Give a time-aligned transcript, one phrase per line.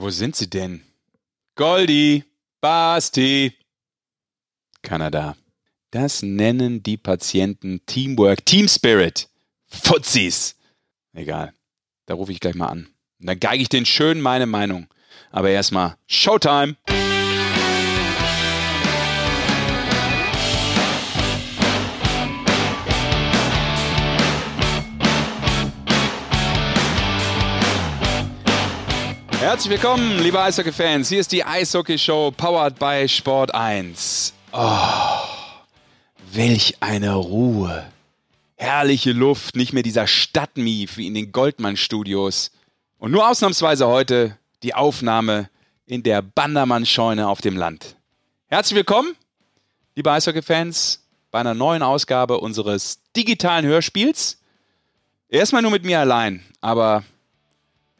[0.00, 0.80] Wo sind sie denn?
[1.56, 2.24] Goldi,
[2.62, 3.52] Basti.
[4.80, 5.36] Keiner da.
[5.90, 9.28] Das nennen die Patienten Teamwork, Team Spirit.
[9.66, 10.56] Fuzis.
[11.12, 11.52] Egal.
[12.06, 12.88] Da rufe ich gleich mal an.
[13.20, 14.86] Und dann geige ich den schön meine Meinung.
[15.32, 16.76] Aber erstmal Showtime.
[29.50, 31.08] Herzlich willkommen, liebe Eishockey-Fans.
[31.08, 34.32] Hier ist die Eishockey-Show powered by Sport 1.
[34.52, 34.78] Oh,
[36.30, 37.84] welch eine Ruhe.
[38.54, 42.52] Herrliche Luft, nicht mehr dieser Stadtmief wie in den Goldmann-Studios.
[42.98, 45.50] Und nur ausnahmsweise heute die Aufnahme
[45.84, 47.96] in der Bandermann-Scheune auf dem Land.
[48.46, 49.16] Herzlich willkommen,
[49.96, 54.38] liebe Eishockey-Fans, bei einer neuen Ausgabe unseres digitalen Hörspiels.
[55.28, 57.02] Erstmal nur mit mir allein, aber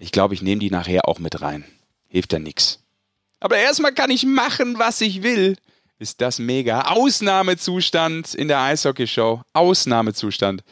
[0.00, 1.64] ich glaube, ich nehme die nachher auch mit rein.
[2.08, 2.80] Hilft ja nix.
[3.38, 5.56] Aber erstmal kann ich machen, was ich will.
[5.98, 6.82] Ist das mega.
[6.92, 9.42] Ausnahmezustand in der Eishockey-Show.
[9.52, 10.64] Ausnahmezustand.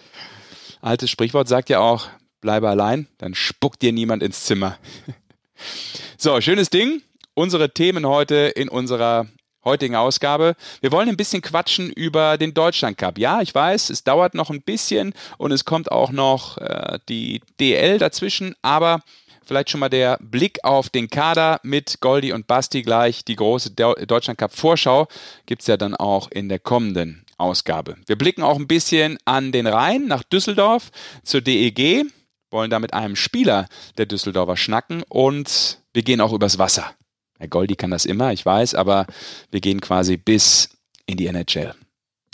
[0.80, 2.08] Altes Sprichwort sagt ja auch,
[2.40, 4.78] bleibe allein, dann spuckt dir niemand ins Zimmer.
[6.16, 7.02] so, schönes Ding.
[7.34, 9.26] Unsere Themen heute in unserer
[9.64, 10.54] heutigen Ausgabe.
[10.80, 13.18] Wir wollen ein bisschen quatschen über den Deutschland Cup.
[13.18, 17.42] Ja, ich weiß, es dauert noch ein bisschen und es kommt auch noch äh, die
[17.60, 19.00] DL dazwischen, aber
[19.48, 23.24] vielleicht schon mal der Blick auf den Kader mit Goldi und Basti gleich.
[23.24, 25.08] Die große Deutschland Cup Vorschau
[25.46, 27.96] gibt es ja dann auch in der kommenden Ausgabe.
[28.06, 30.90] Wir blicken auch ein bisschen an den Rhein nach Düsseldorf
[31.24, 32.04] zur DEG,
[32.50, 36.92] wollen da mit einem Spieler der Düsseldorfer schnacken und wir gehen auch übers Wasser.
[37.38, 39.06] Herr Goldi kann das immer, ich weiß, aber
[39.50, 40.70] wir gehen quasi bis
[41.06, 41.74] in die NHL.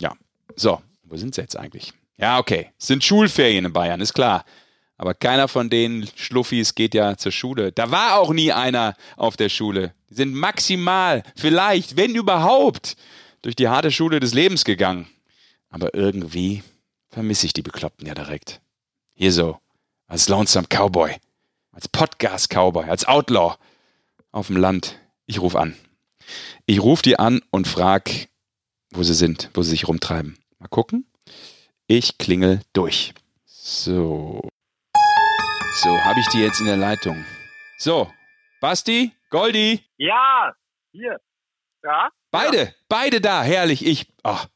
[0.01, 0.13] Ja,
[0.55, 1.93] so, wo sind sie jetzt eigentlich?
[2.17, 4.43] Ja, okay, es sind Schulferien in Bayern, ist klar.
[4.97, 7.71] Aber keiner von den Schluffis geht ja zur Schule.
[7.71, 9.93] Da war auch nie einer auf der Schule.
[10.09, 12.95] Die sind maximal, vielleicht, wenn überhaupt,
[13.41, 15.07] durch die harte Schule des Lebens gegangen.
[15.69, 16.63] Aber irgendwie
[17.09, 18.61] vermisse ich die Bekloppten ja direkt.
[19.13, 19.59] Hier so,
[20.07, 21.15] als Lonesome Cowboy,
[21.71, 23.55] als Podcast Cowboy, als Outlaw
[24.31, 24.97] auf dem Land.
[25.25, 25.75] Ich rufe an.
[26.65, 28.27] Ich rufe die an und frage,
[28.91, 30.37] wo sie sind, wo sie sich rumtreiben.
[30.59, 31.05] Mal gucken.
[31.87, 33.13] Ich klingel durch.
[33.45, 34.49] So.
[35.83, 37.25] So, habe ich die jetzt in der Leitung.
[37.77, 38.09] So,
[38.61, 39.81] Basti, Goldi.
[39.97, 40.53] Ja,
[40.93, 41.19] hier.
[41.83, 42.09] Ja.
[42.31, 42.67] Beide, ja.
[42.87, 43.85] beide da, herrlich.
[43.85, 44.47] Ich, ach,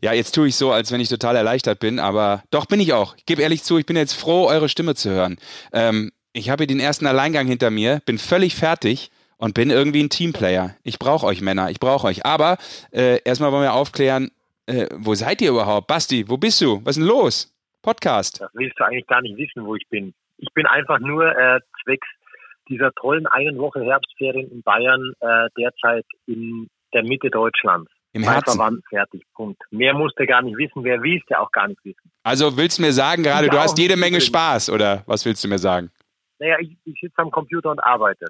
[0.00, 2.94] ja, jetzt tue ich so, als wenn ich total erleichtert bin, aber doch bin ich
[2.94, 3.14] auch.
[3.16, 5.36] Ich gebe ehrlich zu, ich bin jetzt froh, eure Stimme zu hören.
[5.74, 10.08] Ähm, ich habe den ersten Alleingang hinter mir, bin völlig fertig und bin irgendwie ein
[10.08, 10.74] Teamplayer.
[10.82, 12.24] Ich brauche euch Männer, ich brauche euch.
[12.24, 12.56] Aber
[12.90, 14.30] äh, erstmal wollen wir aufklären,
[14.64, 15.88] äh, wo seid ihr überhaupt?
[15.88, 16.80] Basti, wo bist du?
[16.84, 17.54] Was ist denn los?
[17.82, 18.40] Podcast.
[18.40, 20.14] Das willst du eigentlich gar nicht wissen, wo ich bin.
[20.38, 22.08] Ich bin einfach nur äh, zwecks
[22.68, 27.90] dieser tollen einen Woche Herbstferien in Bayern äh, derzeit in der Mitte Deutschlands.
[28.12, 28.56] Im Herzen.
[28.56, 29.60] Verwandt, fertig, Punkt.
[29.70, 32.12] Mehr musst du gar nicht wissen, wer willst du auch gar nicht wissen.
[32.22, 35.48] Also willst du mir sagen gerade, du hast jede Menge Spaß, oder was willst du
[35.48, 35.90] mir sagen?
[36.38, 38.26] Naja, ich, ich sitze am Computer und arbeite.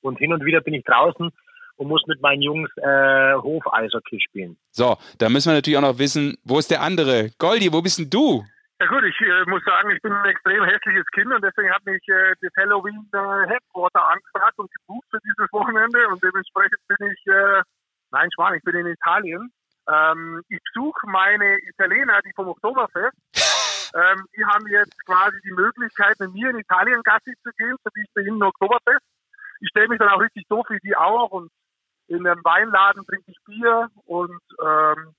[0.00, 1.30] Und hin und wieder bin ich draußen
[1.76, 4.56] und muss mit meinen Jungs äh, Hofeishockey spielen.
[4.70, 7.30] So, da müssen wir natürlich auch noch wissen, wo ist der andere?
[7.38, 8.42] Goldi, wo bist denn du?
[8.78, 11.84] Ja gut, ich äh, muss sagen, ich bin ein extrem hässliches Kind und deswegen hat
[11.86, 17.10] mich äh, das Halloween äh, Headquarter angefragt und gebucht für dieses Wochenende und dementsprechend bin
[17.10, 17.62] ich, äh,
[18.10, 19.50] nein, Schwan, ich bin in Italien.
[19.88, 23.16] Ähm, ich besuche meine Italiener, die vom Oktoberfest.
[23.94, 27.90] ähm, die haben jetzt quasi die Möglichkeit, mit mir in Italien Gassi zu gehen, so
[27.94, 29.06] wie ich bei ihnen Oktoberfest.
[29.60, 31.50] Ich stelle mich dann auch richtig so wie die auch und
[32.08, 35.14] in einem Weinladen trinke ich Bier und ähm,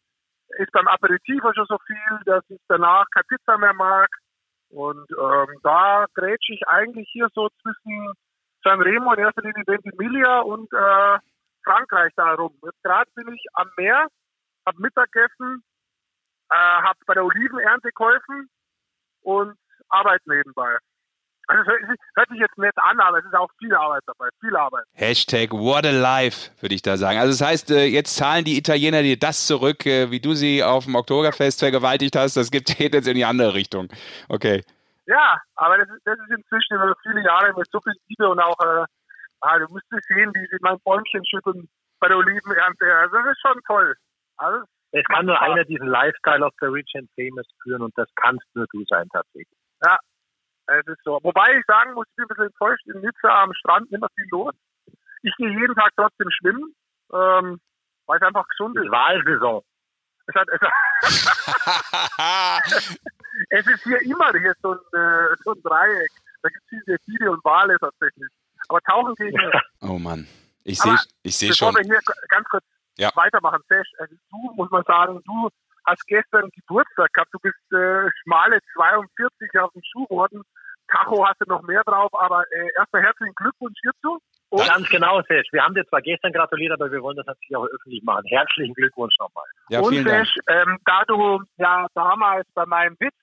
[0.58, 4.10] ist beim Aperitif schon so viel, dass ich danach keine Pizza mehr mag.
[4.70, 8.14] Und ähm, da grätsche ich eigentlich hier so zwischen
[8.64, 11.20] Sanremo in erster Linie Ventimiglia und äh,
[11.64, 12.54] Frankreich da rum.
[12.84, 14.08] Gerade bin ich am Meer,
[14.66, 15.64] hab Mittagessen,
[16.50, 18.50] äh, hab bei der Olivenernte geholfen
[19.22, 19.58] und
[19.90, 20.78] arbeite nebenbei.
[21.48, 24.56] Also es hört sich jetzt nett an, aber es ist auch viel Arbeit dabei, viel
[24.56, 24.84] Arbeit.
[24.94, 27.20] Hashtag what a life, würde ich da sagen.
[27.20, 30.62] Also das heißt, äh, jetzt zahlen die Italiener dir das zurück, äh, wie du sie
[30.62, 33.88] auf dem Oktoberfest vergewaltigt hast, das geht jetzt in die andere Richtung.
[34.28, 34.64] Okay.
[35.06, 38.40] Ja, aber das ist, das ist inzwischen über viele Jahre mit so viel Liebe und
[38.40, 38.86] auch, äh,
[39.40, 41.70] ah, du musst sehen, wie sie mein Bäumchen schütteln
[42.02, 42.94] bei der Olivenernte.
[42.94, 43.96] Also das ist schon toll.
[44.36, 48.10] Also, es kann nur einer diesen Lifestyle of the Rich and Famous führen und das
[48.16, 49.58] kannst nur du sein tatsächlich.
[49.82, 49.98] Ja,
[50.68, 51.20] es ist so.
[51.24, 52.86] Wobei ich sagen muss, ich bin ein bisschen enttäuscht.
[52.88, 54.54] In Nizza am Strand immer viel los.
[55.24, 56.76] Ich gehe jeden Tag trotzdem schwimmen,
[57.14, 57.60] ähm,
[58.06, 58.92] weil es einfach gesund ist.
[58.92, 59.64] Wahlsaison.
[60.28, 60.60] Es, hat, es,
[63.50, 66.12] es ist hier immer hier so ein, äh, so ein Dreieck.
[66.44, 68.28] Da gibt es viele Delfine und Wale tatsächlich.
[68.70, 69.54] Aber tauchen gehe ich nicht.
[69.82, 70.28] Oh Mann.
[70.64, 71.76] Ich sehe ich seh bevor schon.
[71.78, 72.00] wir hier
[72.30, 72.66] ganz kurz
[72.98, 73.10] Ja.
[73.16, 75.50] weitermachen, Sesh, also du, muss man sagen, du
[75.86, 77.34] hast gestern Geburtstag gehabt.
[77.34, 80.44] Du bist äh, schmale 42 auf dem Schuh geworden.
[80.98, 84.20] Tacho hast du noch mehr drauf, aber äh, erstmal herzlichen Glückwunsch hierzu.
[84.50, 85.48] Und Ganz genau, Sesh.
[85.52, 88.24] Wir haben dir zwar gestern gratuliert, aber wir wollen das natürlich auch öffentlich machen.
[88.28, 89.46] Herzlichen Glückwunsch nochmal.
[89.70, 90.26] Ja, und vielen Dank.
[90.26, 93.16] Sesh, ähm, da du ja damals bei meinem Witz,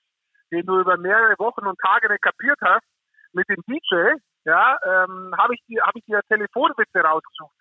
[0.51, 2.85] den du über mehrere Wochen und Tage nicht kapiert hast,
[3.33, 4.13] mit dem DJ,
[4.45, 7.55] ja, ähm, habe ich dir, habe ich dir Telefonwitze rausgesucht.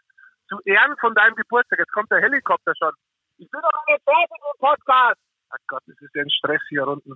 [0.48, 1.78] Zu Ehren von deinem Geburtstag.
[1.78, 2.92] Jetzt kommt der Helikopter schon.
[3.38, 5.20] Ich bin doch eine fertig im Podcast.
[5.50, 7.14] Ach Gott, das ist ja ein Stress hier unten.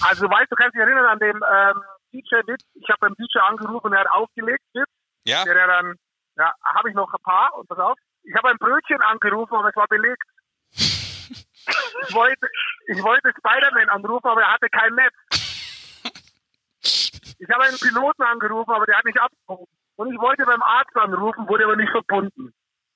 [0.00, 1.82] Also weißt du, kannst dich erinnern an den ähm,
[2.12, 2.64] DJ-Witz.
[2.74, 4.88] Ich habe beim DJ angerufen und er hat aufgelegt, Witz.
[5.24, 5.44] Ja?
[5.44, 5.94] Der, der dann,
[6.36, 7.98] ja, habe ich noch ein paar und pass auf.
[8.22, 10.22] Ich habe ein Brötchen angerufen, aber es war belegt.
[12.08, 12.48] Ich wollte,
[12.88, 15.14] ich wollte Spider-Man anrufen, aber er hatte kein Netz.
[17.38, 19.72] Ich habe einen Piloten angerufen, aber der hat nicht abgehoben.
[19.96, 22.52] Und ich wollte beim Arzt anrufen, wurde aber nicht verbunden.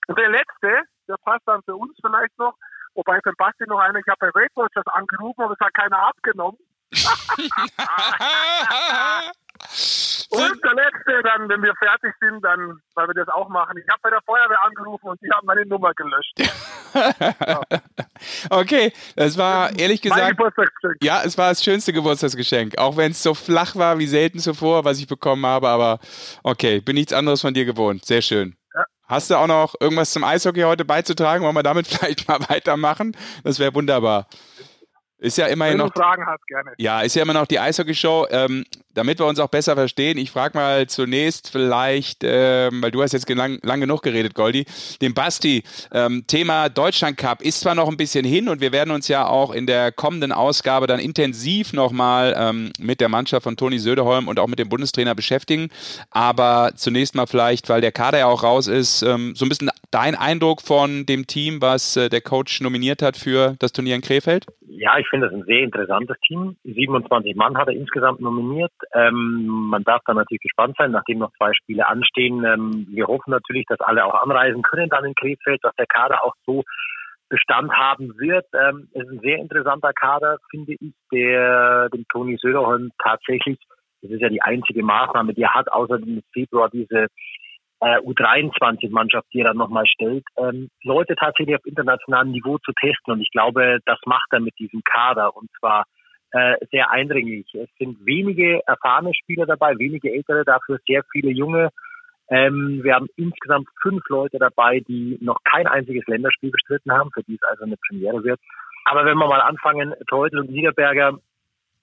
[0.07, 2.55] Und der letzte, der passt dann für uns vielleicht noch,
[2.95, 5.99] wobei für Basti noch einer, ich habe bei Weight Watchers angerufen, aber es hat keiner
[5.99, 6.59] abgenommen.
[10.31, 13.79] Und der letzte, dann, wenn wir fertig sind, dann, weil wir das auch machen.
[13.79, 16.35] Ich habe bei der Feuerwehr angerufen und die haben meine Nummer gelöscht.
[18.51, 20.41] okay, das war ehrlich gesagt.
[21.01, 22.79] Ja, es war das schönste Geburtstagsgeschenk.
[22.79, 25.69] Auch wenn es so flach war wie selten zuvor, was ich bekommen habe.
[25.69, 26.01] Aber
[26.43, 28.05] okay, bin nichts anderes von dir gewohnt.
[28.05, 28.57] Sehr schön.
[28.75, 28.85] Ja.
[29.07, 31.45] Hast du auch noch irgendwas zum Eishockey heute beizutragen?
[31.45, 33.17] Wollen wir damit vielleicht mal weitermachen?
[33.45, 34.27] Das wäre wunderbar.
[35.19, 35.95] Ist ja immerhin Wenn noch.
[35.95, 36.73] du Fragen hast, gerne.
[36.77, 38.27] Ja, ist ja immer noch die Eishockey-Show.
[38.31, 43.03] Ähm, damit wir uns auch besser verstehen, ich frage mal zunächst vielleicht, ähm, weil du
[43.03, 44.65] hast jetzt lang, lang genug geredet, Goldi,
[45.03, 45.65] den Basti.
[45.93, 49.27] Ähm, Thema Deutschland Cup ist zwar noch ein bisschen hin und wir werden uns ja
[49.27, 54.29] auch in der kommenden Ausgabe dann intensiv nochmal ähm, mit der Mannschaft von Toni Söderholm
[54.29, 55.69] und auch mit dem Bundestrainer beschäftigen.
[56.11, 59.71] Aber zunächst mal vielleicht, weil der Kader ja auch raus ist, ähm, so ein bisschen
[59.97, 64.03] dein Eindruck von dem Team, was äh, der Coach nominiert hat für das Turnier in
[64.03, 64.45] Krefeld?
[64.69, 66.59] Ja, ich finde das ein sehr interessantes Team.
[66.65, 68.73] 27 Mann hat er insgesamt nominiert.
[68.93, 72.45] Ähm, man darf da natürlich gespannt sein, nachdem noch zwei Spiele anstehen.
[72.45, 76.23] Ähm, wir hoffen natürlich, dass alle auch anreisen können dann in Krefeld, dass der Kader
[76.23, 76.63] auch so
[77.31, 78.45] Bestand haben wird.
[78.53, 83.59] Ähm, es ist ein sehr interessanter Kader, finde ich, der dem Toni Söderholm tatsächlich,
[84.03, 87.07] das ist ja die einzige Maßnahme, die er hat, außer im Februar diese
[87.81, 93.15] äh, U23-Mannschaft, die er dann nochmal stellt, ähm, Leute tatsächlich auf internationalem Niveau zu testen.
[93.15, 95.85] Und ich glaube, das macht er mit diesem Kader und zwar
[96.33, 97.47] äh, sehr eindringlich.
[97.55, 101.71] Es sind wenige erfahrene Spieler dabei, wenige ältere, dafür sehr viele junge.
[102.29, 107.23] Ähm, wir haben insgesamt fünf Leute dabei, die noch kein einziges Länderspiel bestritten haben, für
[107.23, 108.41] die es also eine Premiere wird.
[108.85, 111.19] Aber wenn wir mal anfangen, Teutl und Niederberger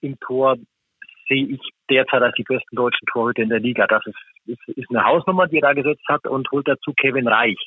[0.01, 0.57] im Tor
[1.27, 3.87] sehe ich derzeit als die besten deutschen Torhüter in der Liga.
[3.87, 7.27] Das ist, ist, ist eine Hausnummer, die er da gesetzt hat und holt dazu Kevin
[7.27, 7.57] Reich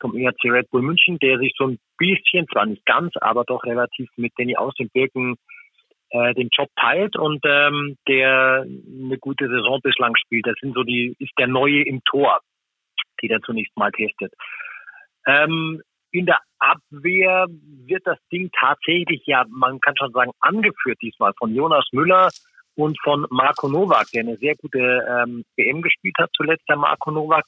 [0.00, 3.64] vom ERC Red Bull München, der sich so ein bisschen, zwar nicht ganz, aber doch
[3.64, 5.36] relativ mit Danny aus dem Birken
[6.10, 10.46] äh, den Job teilt und ähm, der eine gute Saison bislang spielt.
[10.46, 12.40] Das sind so die, ist der Neue im Tor,
[13.22, 14.32] die der zunächst mal testet.
[15.26, 15.80] Ähm,
[16.10, 17.46] in der Abwehr
[17.86, 22.28] wird das Ding tatsächlich, ja, man kann schon sagen, angeführt diesmal von Jonas Müller
[22.74, 27.10] und von Marco Novak, der eine sehr gute ähm, WM gespielt hat zuletzt, der Marco
[27.10, 27.44] Novak.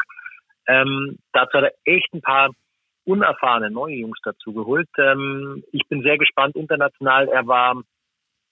[0.66, 2.50] Ähm, dazu hat er echt ein paar
[3.04, 4.88] unerfahrene neue Jungs dazu geholt.
[4.98, 7.28] Ähm, ich bin sehr gespannt international.
[7.28, 7.82] Er war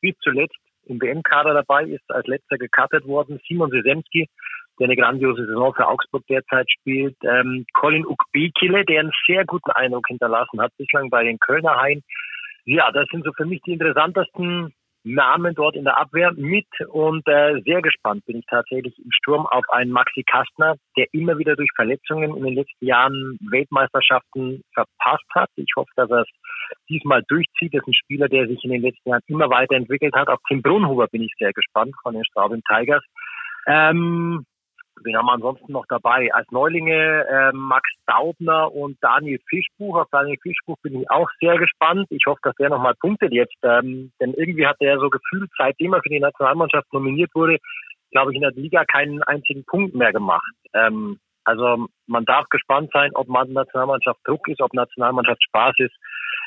[0.00, 0.56] bis zuletzt
[0.86, 3.40] im WM-Kader dabei, ist als letzter gekartet worden.
[3.46, 4.28] Simon Sesemski,
[4.78, 7.16] der eine grandiose Saison für Augsburg derzeit spielt.
[7.22, 12.02] Ähm, Colin Ukbekile, der einen sehr guten Eindruck hinterlassen hat bislang bei den Kölner Hain.
[12.64, 14.72] Ja, das sind so für mich die interessantesten
[15.04, 19.46] Namen dort in der Abwehr mit und äh, sehr gespannt bin ich tatsächlich im Sturm
[19.46, 25.26] auf einen Maxi Kastner, der immer wieder durch Verletzungen in den letzten Jahren Weltmeisterschaften verpasst
[25.34, 25.50] hat.
[25.56, 26.28] Ich hoffe, dass er es
[26.88, 27.74] diesmal durchzieht.
[27.74, 30.28] Das ist ein Spieler, der sich in den letzten Jahren immer weiterentwickelt hat.
[30.28, 33.04] Auf Tim Brunhuber bin ich sehr gespannt von den Straubing Tigers.
[33.66, 34.44] Ähm,
[35.04, 36.32] Wen haben wir ansonsten noch dabei?
[36.32, 39.98] Als Neulinge äh, Max Daubner und Daniel Fischbuch.
[39.98, 42.06] Auf Daniel Fischbuch bin ich auch sehr gespannt.
[42.10, 43.56] Ich hoffe, dass der nochmal punktet jetzt.
[43.62, 47.58] Ähm, denn irgendwie hat er so gefühlt, seitdem er für die Nationalmannschaft nominiert wurde,
[48.10, 50.52] glaube ich, in der Liga keinen einzigen Punkt mehr gemacht.
[50.74, 55.94] Ähm, also man darf gespannt sein, ob Nationalmannschaft Druck ist, ob Nationalmannschaft Spaß ist.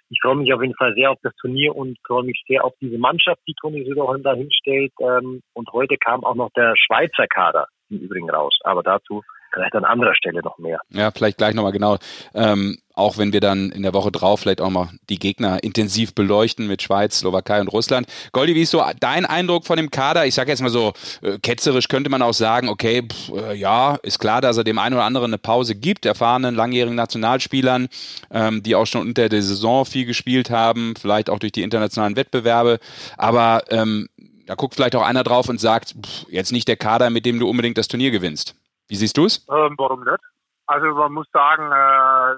[0.10, 2.74] Ich freue mich auf jeden Fall sehr auf das Turnier und freue mich sehr auf
[2.80, 4.94] diese Mannschaft, die Toni Söderholm da hinstellt.
[5.02, 8.58] Ähm, und heute kam auch noch der Schweizer Kader im Übrigen raus.
[8.64, 9.24] Aber dazu
[9.56, 10.80] vielleicht an anderer Stelle noch mehr.
[10.90, 11.98] Ja, vielleicht gleich nochmal genau.
[12.34, 16.14] Ähm, auch wenn wir dann in der Woche drauf vielleicht auch mal die Gegner intensiv
[16.16, 18.08] beleuchten mit Schweiz, Slowakei und Russland.
[18.32, 20.26] Goldi, wie ist so dein Eindruck von dem Kader?
[20.26, 23.98] Ich sage jetzt mal so, äh, ketzerisch könnte man auch sagen, okay, pff, äh, ja,
[24.04, 27.88] ist klar, dass er dem einen oder anderen eine Pause gibt, erfahrenen langjährigen Nationalspielern,
[28.32, 32.16] ähm, die auch schon unter der Saison viel gespielt haben, vielleicht auch durch die internationalen
[32.16, 32.80] Wettbewerbe.
[33.18, 34.08] Aber ähm,
[34.46, 37.40] da guckt vielleicht auch einer drauf und sagt, pff, jetzt nicht der Kader, mit dem
[37.40, 38.56] du unbedingt das Turnier gewinnst.
[38.88, 39.46] Wie siehst du es?
[39.50, 40.22] Ähm, warum nicht?
[40.68, 42.36] Also man muss sagen, äh,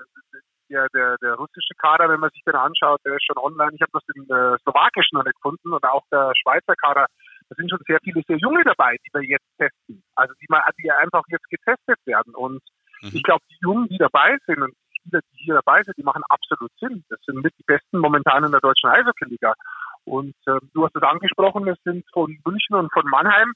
[0.70, 3.72] der, der, der russische Kader, wenn man sich den anschaut, der ist schon online.
[3.74, 7.08] Ich habe das im äh, slowakischen noch nicht gefunden und auch der Schweizer Kader.
[7.50, 10.04] Da sind schon sehr viele sehr junge dabei, die wir jetzt testen.
[10.16, 12.36] Also die, mal, die einfach jetzt getestet werden.
[12.36, 12.62] Und
[13.02, 13.12] mhm.
[13.14, 16.04] ich glaube, die Jungen, die dabei sind und die Spieler, die hier dabei sind, die
[16.04, 17.06] machen absolut Sinn.
[17.10, 19.54] Das sind mit die besten momentan in der deutschen Eishockey-Liga.
[20.08, 23.54] Und äh, du hast es angesprochen, es sind von München und von Mannheim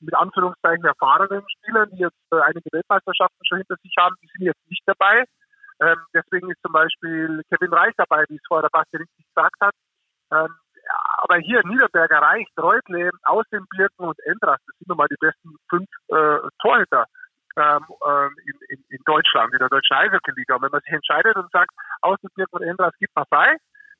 [0.00, 4.46] mit Anführungszeichen erfahrenen Spielern, die jetzt äh, einige Weltmeisterschaften schon hinter sich haben, die sind
[4.46, 5.24] jetzt nicht dabei.
[5.80, 9.56] Ähm, deswegen ist zum Beispiel Kevin Reich dabei, wie es vorher der Basti richtig gesagt
[9.60, 9.74] hat.
[10.32, 10.54] Ähm,
[11.18, 15.88] aber hier Niederberger, Reich, Reutle, Außenbirken und Endras, das sind nun mal die besten fünf
[16.08, 17.06] äh, Torhüter
[17.56, 20.54] ähm, äh, in, in, in Deutschland, in der deutschen Eishockey-Liga.
[20.54, 21.70] Und wenn man sich entscheidet und sagt,
[22.02, 23.56] Außenbirken und Endras gibt Marseille,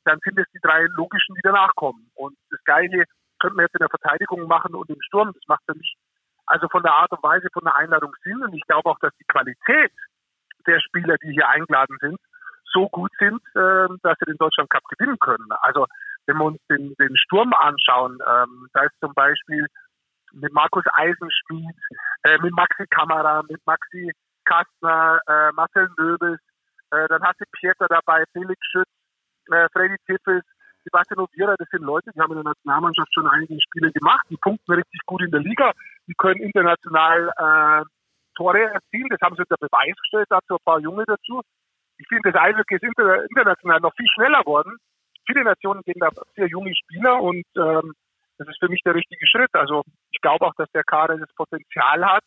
[0.07, 2.11] dann sind es die drei logischen, die danach kommen.
[2.15, 3.05] Und das Gleiche
[3.41, 5.33] könnte man jetzt in der Verteidigung machen und im Sturm.
[5.33, 5.97] Das macht für mich
[6.47, 8.43] also von der Art und Weise von der Einladung Sinn.
[8.43, 9.93] Und ich glaube auch, dass die Qualität
[10.67, 12.19] der Spieler, die hier eingeladen sind,
[12.73, 15.47] so gut sind, äh, dass sie den Deutschland Cup gewinnen können.
[15.63, 15.87] Also
[16.27, 19.67] wenn wir uns den, den Sturm anschauen, ähm, da ist zum Beispiel
[20.33, 21.77] mit Markus Eisenschmied,
[22.25, 24.13] äh, mit Maxi Kamera, mit Maxi
[24.45, 26.41] Kastner, äh, Marcel Nöbels,
[26.91, 28.89] äh, dann hast du Pieter dabei, Felix Schütz,
[29.53, 30.45] äh, Freddy Tippels,
[30.85, 34.37] Sebastian Ovieira, das sind Leute, die haben in der Nationalmannschaft schon einige Spiele gemacht, die
[34.37, 35.73] punkten richtig gut in der Liga,
[36.07, 37.85] die können international äh,
[38.37, 39.09] Tore erzielen.
[39.11, 41.41] Das haben sie unter Beweis gestellt, dazu ein paar Junge dazu.
[41.99, 44.77] Ich finde, das Eishockey ist international noch viel schneller geworden.
[45.27, 47.95] Viele Nationen gehen da sehr junge Spieler und ähm,
[48.39, 49.53] das ist für mich der richtige Schritt.
[49.55, 52.23] Also ich glaube auch, dass der Kader das Potenzial hat,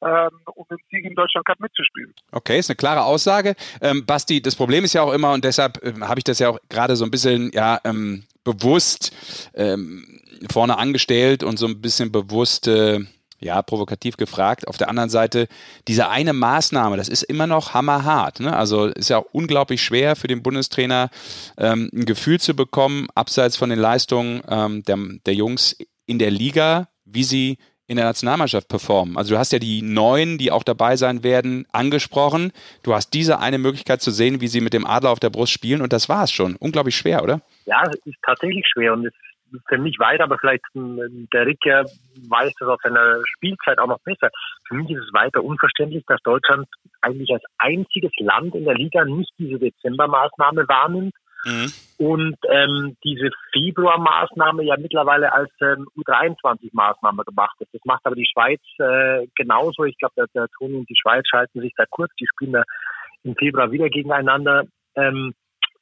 [0.00, 2.14] um den Sieg in Deutschland Cup mitzuspielen.
[2.32, 3.54] Okay, ist eine klare Aussage.
[3.80, 6.50] Ähm, Basti, das Problem ist ja auch immer, und deshalb ähm, habe ich das ja
[6.50, 9.12] auch gerade so ein bisschen ja, ähm, bewusst
[9.54, 13.00] ähm, vorne angestellt und so ein bisschen bewusst äh,
[13.40, 14.66] ja, provokativ gefragt.
[14.66, 15.48] Auf der anderen Seite,
[15.86, 18.40] diese eine Maßnahme, das ist immer noch hammerhart.
[18.40, 18.56] Ne?
[18.56, 21.10] Also ist ja auch unglaublich schwer für den Bundestrainer
[21.56, 25.76] ähm, ein Gefühl zu bekommen, abseits von den Leistungen ähm, der, der Jungs
[26.06, 29.16] in der Liga, wie sie in der Nationalmannschaft performen.
[29.16, 32.52] Also du hast ja die Neuen, die auch dabei sein werden, angesprochen.
[32.84, 35.52] Du hast diese eine Möglichkeit zu sehen, wie sie mit dem Adler auf der Brust
[35.52, 36.54] spielen und das war es schon.
[36.56, 37.40] Unglaublich schwer, oder?
[37.64, 39.14] Ja, es ist tatsächlich schwer und es
[39.66, 41.86] für mich weiter, aber vielleicht der Ricker
[42.28, 44.28] weiß das auf seiner Spielzeit auch noch besser.
[44.66, 46.68] Für mich ist es weiter unverständlich, dass Deutschland
[47.00, 51.14] eigentlich als einziges Land in der Liga nicht diese Dezembermaßnahme wahrnimmt
[51.44, 51.72] mhm.
[51.98, 57.72] und ähm, diese Februarmaßnahme ja mittlerweile als ähm, U23-Maßnahme gemacht ist.
[57.72, 59.84] Das macht aber die Schweiz äh, genauso.
[59.84, 62.12] Ich glaube, der, der Toni und die Schweiz schalten sich da kurz.
[62.20, 62.62] Die spielen da
[63.24, 64.64] im Februar wieder gegeneinander.
[64.94, 65.34] Ähm,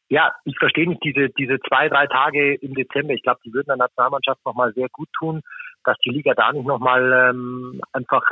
[0.09, 3.15] ja, ich verstehe nicht diese, diese zwei, drei Tage im Dezember.
[3.15, 5.41] Ich glaube, die würden der Nationalmannschaft nochmal sehr gut tun,
[5.85, 8.23] dass die Liga da nicht nochmal ähm, einfach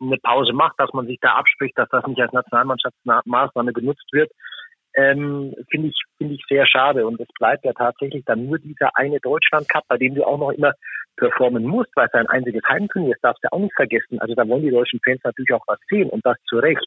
[0.00, 4.30] eine Pause macht, dass man sich da abspricht, dass das nicht als Nationalmannschaftsmaßnahme genutzt wird
[4.94, 7.06] ähm, finde ich, finde ich sehr schade.
[7.06, 10.38] Und es bleibt ja tatsächlich dann nur dieser eine Deutschland Cup, bei dem du auch
[10.38, 10.72] noch immer
[11.16, 14.18] performen musst, weil es ein einziges Heimturnier ist, darfst du auch nicht vergessen.
[14.20, 16.84] Also da wollen die deutschen Fans natürlich auch was sehen und das zu Recht.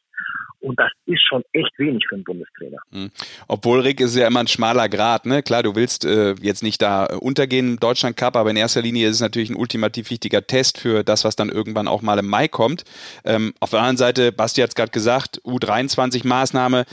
[0.60, 2.78] Und das ist schon echt wenig für einen Bundestrainer.
[2.90, 3.10] Mhm.
[3.46, 5.26] Obwohl, Rick, ist ja immer ein schmaler Grad.
[5.26, 5.42] Ne?
[5.42, 9.08] Klar, du willst äh, jetzt nicht da untergehen im Deutschland Cup, aber in erster Linie
[9.08, 12.26] ist es natürlich ein ultimativ wichtiger Test für das, was dann irgendwann auch mal im
[12.26, 12.84] Mai kommt.
[13.24, 16.84] Ähm, auf der anderen Seite, Basti hat es gerade gesagt, U23-Maßnahme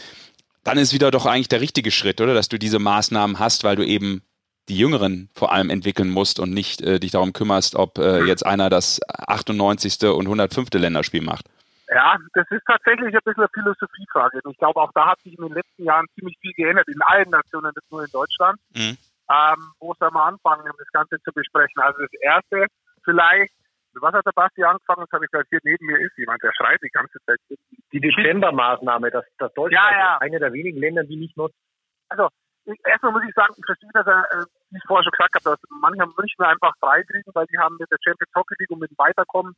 [0.63, 2.33] dann ist wieder doch eigentlich der richtige Schritt, oder?
[2.33, 4.23] Dass du diese Maßnahmen hast, weil du eben
[4.69, 8.45] die Jüngeren vor allem entwickeln musst und nicht äh, dich darum kümmerst, ob äh, jetzt
[8.45, 10.03] einer das 98.
[10.03, 10.69] und 105.
[10.73, 11.49] Länderspiel macht.
[11.93, 14.39] Ja, das ist tatsächlich ein bisschen eine Philosophiefrage.
[14.49, 17.29] Ich glaube, auch da hat sich in den letzten Jahren ziemlich viel geändert, in allen
[17.29, 18.59] Nationen, nicht nur in Deutschland.
[18.73, 18.97] Mhm.
[19.29, 21.81] Ähm, wo soll man anfangen, um das Ganze zu besprechen?
[21.81, 22.67] Also das Erste,
[23.03, 23.53] vielleicht
[24.01, 25.01] was hat der Basti angefangen?
[25.01, 27.39] Das habe ich gesagt, hier neben mir ist jemand, der schreit die ganze Zeit.
[27.91, 30.17] Die Dezember-Maßnahme, dass das Deutschland ja, ja.
[30.19, 31.55] eine der wenigen Länder, die nicht nutzt.
[32.09, 32.29] Also,
[32.85, 35.43] erstmal muss ich sagen, ich verstehe, dass er, äh, wie ich vorher schon gesagt habe,
[35.43, 38.79] dass manche München einfach frei kriegen, weil die haben mit der Champions Hockey League und
[38.79, 39.53] mit dem Weiterkommen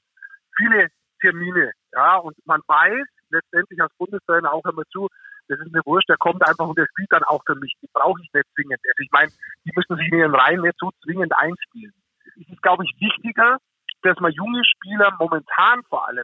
[0.58, 0.90] viele
[1.22, 1.72] Termine.
[1.94, 5.08] Ja, und man weiß letztendlich als Bundestrainer auch immer zu,
[5.48, 7.74] das ist mir wurscht, der kommt einfach und der spielt dann auch für mich.
[7.82, 8.80] Die brauche ich nicht zwingend.
[8.82, 9.32] Also ich meine,
[9.66, 11.94] die müssen sich in ihren Reihen nicht so zwingend einspielen.
[12.42, 13.58] Es ist, glaube ich, wichtiger,
[14.06, 16.24] dass man junge Spieler momentan vor allem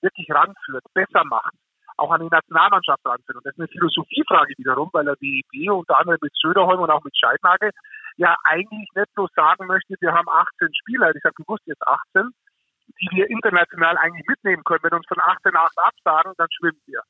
[0.00, 1.54] wirklich ranführt, besser macht,
[1.96, 3.36] auch an die Nationalmannschaft ranführt.
[3.36, 6.90] Und das ist eine Philosophiefrage wiederum, weil er die DEB unter anderem mit Söderholm und
[6.90, 7.70] auch mit Scheidnagel
[8.16, 12.30] ja eigentlich nicht bloß sagen möchte, wir haben 18 Spieler, ich habe gewusst jetzt 18,
[13.00, 14.82] die wir international eigentlich mitnehmen können.
[14.82, 17.02] Wenn uns von 18 8 absagen, dann schwimmen wir.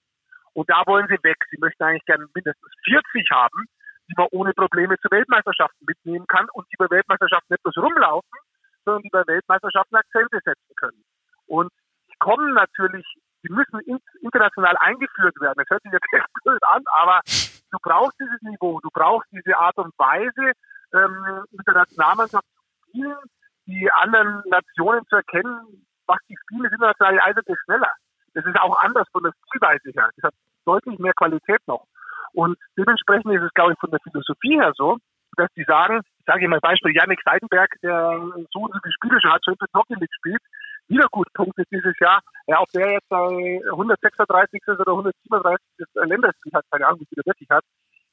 [0.54, 1.38] Und da wollen sie weg.
[1.50, 3.66] Sie möchten eigentlich gerne mindestens 40 haben,
[4.08, 8.38] die man ohne Probleme zu Weltmeisterschaften mitnehmen kann und die bei Weltmeisterschaften bloß rumlaufen,
[8.86, 11.04] die bei Weltmeisterschaften Akzente setzen können.
[11.46, 11.70] Und
[12.10, 13.06] die kommen natürlich,
[13.42, 13.80] die müssen
[14.20, 15.58] international eingeführt werden.
[15.58, 19.56] Das hört sich jetzt echt blöd an, aber du brauchst dieses Niveau, du brauchst diese
[19.58, 20.52] Art und Weise,
[20.94, 23.18] ähm, mit der Nationalmannschaft zu spielen,
[23.66, 27.92] die anderen Nationen zu erkennen, was die Spiele sind international Eishockey schneller.
[28.34, 30.10] Das ist auch anders von der Spielweise her.
[30.16, 30.34] Das hat
[30.64, 31.86] deutlich mehr Qualität noch.
[32.32, 34.98] Und dementsprechend ist es, glaube ich, von der Philosophie her so,
[35.36, 38.20] dass die sagen, ich sage mal Beispiel, Yannick Seidenberg, der
[38.52, 40.42] so und so Spiele schon hat, schon für Hockey mitspielt,
[40.88, 42.20] wieder gut punktet dieses Jahr.
[42.46, 44.62] Ja, ob der jetzt äh, 136.
[44.68, 45.60] oder 137.
[45.94, 47.64] Länderspiel hat, keine Ahnung, wie viel er wirklich hat,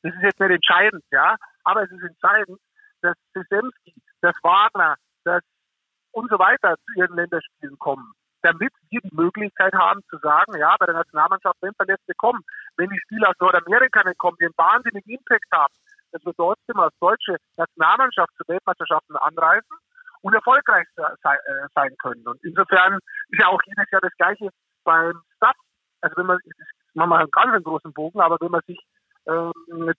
[0.01, 1.35] das ist jetzt nicht entscheidend, ja.
[1.63, 2.59] Aber es ist entscheidend,
[3.01, 5.43] dass Sesemski, dass Wagner, dass
[6.11, 8.11] und so weiter zu ihren Länderspielen kommen,
[8.41, 12.41] damit wir die Möglichkeit haben zu sagen, ja, bei der Nationalmannschaft, wenn Verletzte kommen,
[12.77, 15.73] wenn die Spieler aus Nordamerika nicht kommen, die einen wahnsinnigen Impact haben,
[16.11, 19.77] dass wir trotzdem als deutsche Nationalmannschaft zu Weltmeisterschaften anreisen
[20.21, 21.33] und erfolgreich äh,
[21.75, 22.27] sein können.
[22.27, 22.99] Und insofern
[23.29, 24.49] ist ja auch jedes Jahr das Gleiche
[24.83, 25.55] beim Staff.
[26.01, 26.39] Also wenn man,
[26.93, 28.79] machen wir einen ganz großen Bogen, aber wenn man sich
[29.27, 29.53] ähm,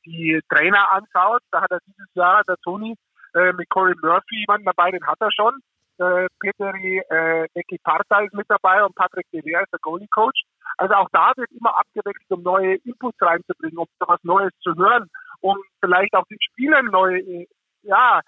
[0.04, 2.96] die Trainer anschaut, da hat er dieses Jahr, der Toni,
[3.34, 5.60] äh, mit Corey Murphy jemanden dabei, den hat er schon.
[5.98, 10.42] Äh, Peteri äh, Eki Parta ist mit dabei und Patrick De Vere ist der Goalie-Coach.
[10.78, 15.10] Also auch da wird immer abgewechselt, um neue Inputs reinzubringen, um was Neues zu hören,
[15.40, 17.46] um vielleicht auch den Spielern neue
[17.82, 18.20] ja,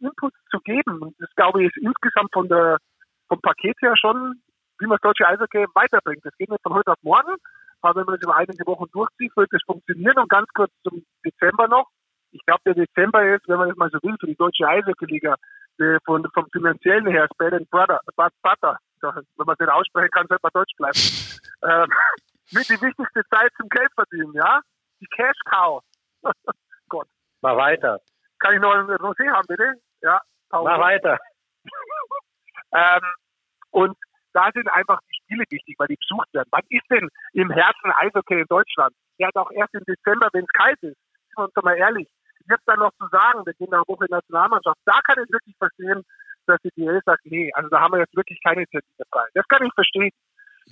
[0.00, 1.14] Inputs zu geben.
[1.18, 2.78] Das glaube ich ist insgesamt von der
[3.28, 4.40] vom Paket her schon,
[4.78, 6.24] wie man das deutsche Eishockey weiterbringt.
[6.24, 7.34] Das geht nicht von heute auf morgen,
[7.82, 10.18] aber wenn man das über einige Wochen durchzieht, wird das funktionieren.
[10.18, 11.88] Und ganz kurz zum Dezember noch.
[12.30, 15.36] Ich glaube, der Dezember ist, wenn man das mal so will, für die deutsche Eishockey-Liga
[15.78, 18.78] äh, von, vom finanziellen her, Spade and Brother, Butter.
[19.00, 20.98] Wenn man es nicht aussprechen kann, sollte man Deutsch bleiben.
[21.62, 21.88] ähm,
[22.52, 24.60] mit die wichtigste Zeit zum Geld verdienen, ja?
[25.00, 25.82] Die Cash Cow.
[26.88, 27.08] Gott.
[27.40, 28.00] Mal weiter.
[28.38, 29.74] Kann ich noch ein Rosé haben, bitte?
[30.00, 30.20] Ja.
[30.48, 30.68] Pause.
[30.68, 31.18] Mal weiter.
[32.72, 33.02] ähm,
[33.70, 33.96] und
[34.32, 36.48] da sind einfach die Spiele wichtig, weil die besucht werden.
[36.50, 38.94] Was ist denn im Herzen Eishockey in Deutschland?
[39.18, 40.96] Der hat auch erst im Dezember, wenn es kalt ist.
[40.96, 42.08] Sind wir uns doch mal ehrlich
[42.48, 45.56] jetzt dann noch zu sagen, wir gehen nach Woche in Nationalmannschaft, da kann ich wirklich
[45.56, 46.02] verstehen,
[46.46, 49.26] dass die DL sagt, nee, also da haben wir jetzt wirklich keine Termine frei.
[49.34, 50.10] Das kann ich verstehen.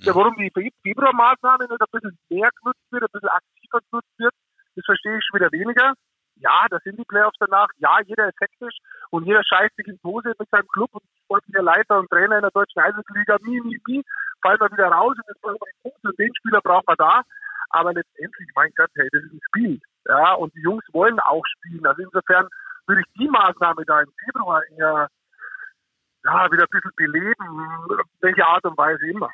[0.01, 0.15] Ja.
[0.15, 0.51] Warum die
[0.83, 4.33] Februarmaßnahme nicht ein bisschen mehr genutzt wird, ein bisschen aktiver genutzt wird,
[4.77, 5.93] das verstehe ich schon wieder weniger.
[6.39, 7.67] Ja, das sind die Playoffs danach.
[7.79, 8.77] Ja, jeder ist hektisch
[9.09, 12.43] und jeder scheißt sich in Pose mit seinem Club und sportlicher Leiter und Trainer in
[12.43, 13.37] der deutschen Eishockey-Liga.
[13.41, 14.03] Mi, mi, mi,
[14.41, 15.61] fallen wir wieder raus und
[16.03, 17.21] und den Spieler brauchen wir da.
[17.69, 19.79] Aber letztendlich, mein Gott, hey, das ist ein Spiel.
[20.07, 21.85] Ja, und die Jungs wollen auch spielen.
[21.85, 22.47] Also insofern
[22.85, 25.09] würde ich die Maßnahme da im Februar eher
[26.23, 29.29] ja, wieder ein bisschen beleben, welche Art und Weise immer.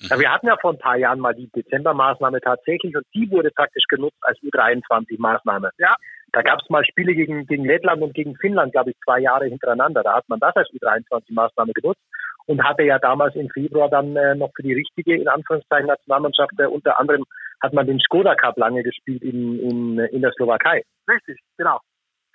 [0.00, 3.50] Ja, wir hatten ja vor ein paar Jahren mal die Dezembermaßnahme tatsächlich und die wurde
[3.50, 5.70] praktisch genutzt als U23-Maßnahme.
[5.78, 5.94] Ja.
[6.32, 9.46] Da gab es mal Spiele gegen, gegen Lettland und gegen Finnland, glaube ich, zwei Jahre
[9.46, 10.02] hintereinander.
[10.02, 12.02] Da hat man das als U23-Maßnahme genutzt
[12.46, 16.52] und hatte ja damals im Februar dann äh, noch für die richtige, in Anführungszeichen, Nationalmannschaft,
[16.58, 17.24] äh, unter anderem
[17.62, 20.82] hat man den Skoda Cup lange gespielt in, in, in der Slowakei.
[21.08, 21.80] Richtig, genau.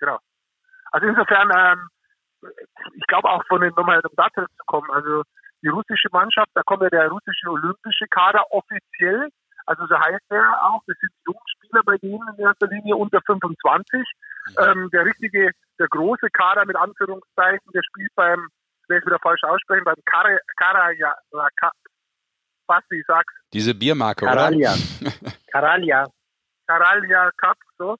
[0.00, 0.18] genau.
[0.90, 2.50] Also insofern, ähm,
[2.96, 5.22] ich glaube auch von den, nochmal um da zurückzukommen, also
[5.62, 9.28] die russische Mannschaft, da kommt ja der russische olympische Kader offiziell,
[9.66, 14.00] also so heißt er auch, das sind Jugendspieler bei denen in erster Linie unter 25.
[14.00, 14.54] Mhm.
[14.58, 18.48] Ähm, der richtige, der große Kader mit Anführungszeichen, der spielt beim
[18.88, 21.14] will ich wieder falsch aussprechen, beim Kara, Karaja,
[22.66, 23.32] Basti, sag's.
[23.52, 24.72] Diese Biermarke, Karalia.
[24.72, 25.32] oder?
[25.52, 26.06] Karalia.
[26.66, 27.96] Karalia Cup, so.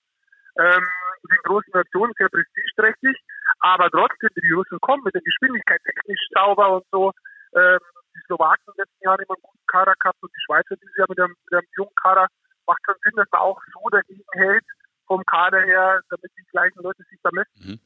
[0.59, 0.85] Ähm,
[1.23, 3.17] sind große Nationen, sehr prestigeträchtig,
[3.61, 7.13] aber trotzdem, die Russen kommen, mit der Geschwindigkeit technisch sauber und so,
[7.55, 7.79] ähm,
[8.15, 11.07] die Slowaken im letzten Jahr immer einen guten Kader gehabt und die Schweizer dieses Jahr
[11.09, 12.27] mit einem, mit einem jungen Kader,
[12.67, 14.65] macht schon Sinn, dass man auch so dagegen hält,
[15.13, 17.73] vom Kader her, damit die gleichen Leute sich da messen.
[17.73, 17.81] Mhm.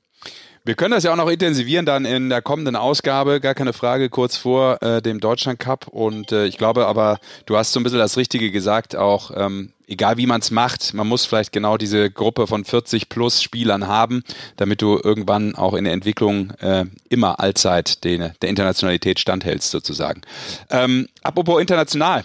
[0.65, 4.09] Wir können das ja auch noch intensivieren dann in der kommenden Ausgabe, gar keine Frage,
[4.09, 5.87] kurz vor äh, dem Deutschland Cup.
[5.87, 9.73] Und äh, ich glaube aber, du hast so ein bisschen das Richtige gesagt, auch ähm,
[9.87, 13.87] egal wie man es macht, man muss vielleicht genau diese Gruppe von 40 plus Spielern
[13.87, 14.25] haben,
[14.57, 20.23] damit du irgendwann auch in der Entwicklung äh, immer allzeit den, der Internationalität standhältst sozusagen.
[20.71, 22.25] Ähm, apropos international,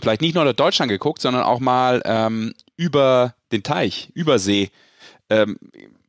[0.00, 4.70] vielleicht nicht nur nach Deutschland geguckt, sondern auch mal ähm, über den Teich, über See.
[5.30, 5.58] Ähm,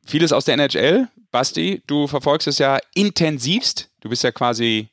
[0.06, 1.08] vieles aus der NHL.
[1.30, 3.90] Basti, du verfolgst es ja intensivst.
[4.00, 4.88] Du bist ja quasi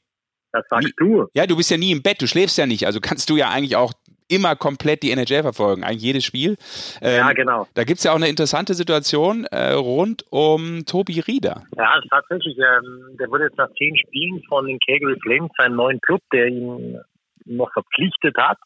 [0.51, 1.27] Das sagst nie, du.
[1.33, 2.85] Ja, du bist ja nie im Bett, du schläfst ja nicht.
[2.85, 3.93] Also kannst du ja eigentlich auch
[4.27, 6.57] immer komplett die NHL verfolgen, eigentlich jedes Spiel.
[7.01, 7.67] Ähm, ja, genau.
[7.75, 11.63] Da gibt es ja auch eine interessante Situation äh, rund um Tobi Rieder.
[11.77, 12.57] Ja, tatsächlich.
[12.57, 16.47] Ähm, der wurde jetzt nach zehn Spielen von den Calgary Flames, seinen neuen Club, der
[16.47, 16.99] ihn
[17.45, 18.57] noch verpflichtet hat,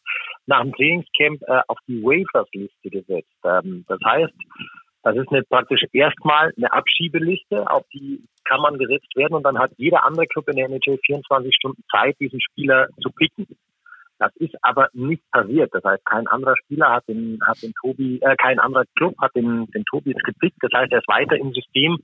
[0.48, 3.36] nach dem Trainingscamp äh, auf die Waivers-Liste gesetzt.
[3.44, 4.34] Ähm, das heißt,
[5.02, 9.58] das ist eine, praktisch erstmal eine Abschiebeliste, auf die kann man gesetzt werden und dann
[9.58, 13.46] hat jeder andere Club in der NHL 24 Stunden Zeit, diesen Spieler zu picken.
[14.18, 15.72] Das ist aber nicht passiert.
[15.72, 19.34] Das heißt, kein anderer Spieler hat den, hat den Tobi, äh, kein anderer Club hat
[19.36, 20.56] den, den Tobi jetzt gepickt.
[20.60, 21.98] Das heißt, er ist weiter im System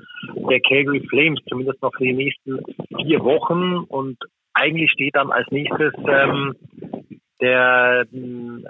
[0.49, 2.61] der Calgary Flames, zumindest noch für die nächsten
[3.03, 3.79] vier Wochen.
[3.89, 4.17] Und
[4.53, 6.55] eigentlich steht dann als nächstes ähm,
[7.45, 8.65] der ähm,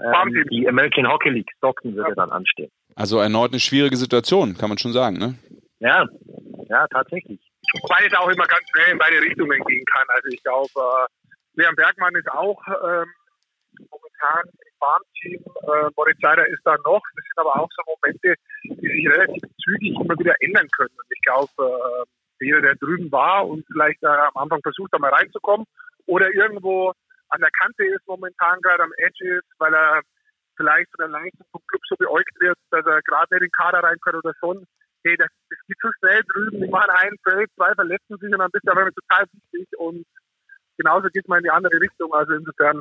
[0.50, 2.70] die American Hockey League Stockton würde dann anstehen.
[2.96, 5.34] Also erneut eine schwierige Situation, kann man schon sagen, ne?
[5.78, 6.06] Ja,
[6.68, 7.40] ja, tatsächlich.
[7.82, 10.06] Wobei es auch immer ganz schnell in beide Richtungen gehen kann.
[10.08, 13.06] Also ich glaube, äh, Leon Bergmann ist auch ähm,
[13.90, 15.40] momentan im Farmteam.
[15.62, 17.02] Äh, Moritz Seider ist da noch.
[17.14, 18.34] Das sind aber auch so Momente,
[18.64, 20.94] die sich relativ zügig immer wieder ändern können.
[20.96, 24.98] Und ich glaube, äh, jeder, der drüben war und vielleicht äh, am Anfang versucht, da
[24.98, 25.66] mal reinzukommen
[26.06, 26.92] oder irgendwo
[27.34, 30.02] an der Kante ist momentan gerade am Edge ist, weil er
[30.56, 33.58] vielleicht von der Leistung vom Club so beäugt wird, dass er gerade nicht in den
[33.58, 34.64] Kader rein kann oder schon.
[35.02, 36.62] Hey, das, das geht zu schnell drüben.
[36.62, 40.06] Die machen einen Feld, zwei verletzen sich und dann bist du aber total wichtig und
[40.78, 42.14] genauso geht man in die andere Richtung.
[42.14, 42.80] Also insofern,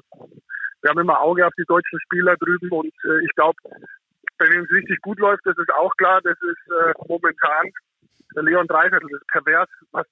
[0.82, 3.58] wir haben immer Auge auf die deutschen Spieler drüben und äh, ich glaube,
[4.38, 7.72] bei denen es richtig gut läuft, das ist auch klar, das ist äh, momentan
[8.36, 10.06] der Leon Dreiseitel, das ist pervers, was,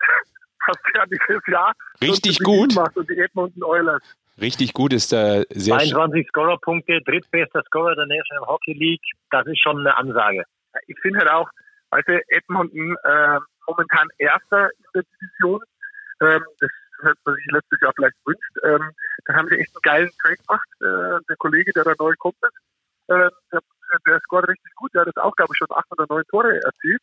[0.68, 4.04] was der dieses Jahr richtig gut macht und die Edmonton Oilers.
[4.40, 9.60] Richtig gut ist äh, sehr 22 Scorerpunkte, drittbester Scorer der National Hockey League, das ist
[9.60, 10.44] schon eine Ansage.
[10.88, 11.50] Ich finde halt auch,
[11.90, 15.62] also Edmonton äh, momentan Erster in der Division,
[16.22, 16.70] ähm, das
[17.04, 18.58] hätte man sich letztes Jahr vielleicht wünscht.
[18.64, 18.92] Ähm,
[19.26, 20.70] dann haben sie echt einen geilen Trade gemacht.
[20.82, 23.62] Äh, der Kollege, der da neu kommt, äh, der,
[24.08, 24.94] der scoret richtig gut.
[24.94, 27.02] Der hat jetzt auch, glaube ich, schon acht oder neun Tore erzielt.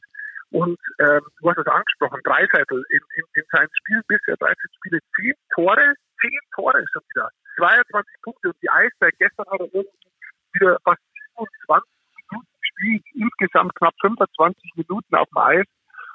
[0.51, 4.99] Und ähm, du hast es angesprochen, Dreiseitel in, in, in seinen Spielen bisher, 13 Spiele,
[5.17, 7.29] 10 Tore, 10 Tore schon wieder.
[7.57, 10.09] 22 Punkte und die Eisberg, gestern hat er irgendwie
[10.55, 11.03] wieder fast
[11.37, 11.91] 27
[12.31, 15.67] Minuten gespielt, insgesamt knapp 25 Minuten auf dem Eis.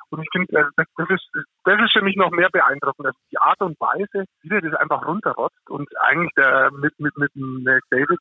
[0.09, 1.29] Und ich finde, äh, das, das, ist,
[1.65, 4.73] das ist für mich noch mehr beeindruckend, dass die Art und Weise, wie er das
[4.79, 8.19] einfach runterrotzt und eigentlich der, mit, mit, mit dem David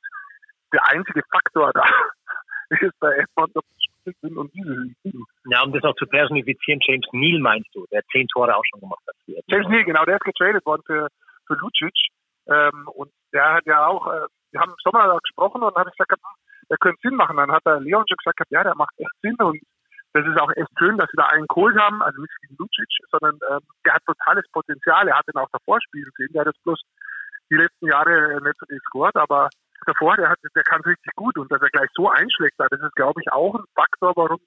[0.72, 1.84] der einzige Faktor da
[2.70, 3.62] ist bei Edmonton
[4.04, 4.94] sind und diese
[5.52, 8.80] Ja, um das noch zu personifizieren, James Neal meinst du, der zehn Tore auch schon
[8.80, 9.14] gemacht hat.
[9.48, 11.08] James Neal, genau, der ist getradet worden für,
[11.46, 11.92] für Lucic.
[12.48, 15.96] Ähm, und der hat ja auch, äh, wir haben im Sommer gesprochen und habe ich
[15.98, 16.16] gesagt,
[16.70, 17.36] der könnte Sinn machen.
[17.36, 19.60] Dann hat der Leon schon gesagt, ja, der macht echt Sinn und
[20.14, 22.88] das ist auch echt schön, dass sie da einen geholt haben, also nicht wie Lucic,
[23.10, 25.06] sondern ähm, der hat totales Potenzial.
[25.06, 26.32] Er hat ihn auch davor spielen sehen.
[26.32, 26.80] Der hat das bloß
[27.50, 29.50] die letzten Jahre nicht so gescored, aber
[29.84, 32.96] davor, der, hat, der kann richtig gut und dass er gleich so einschlägt, das ist,
[32.96, 34.40] glaube ich, auch ein Faktor, warum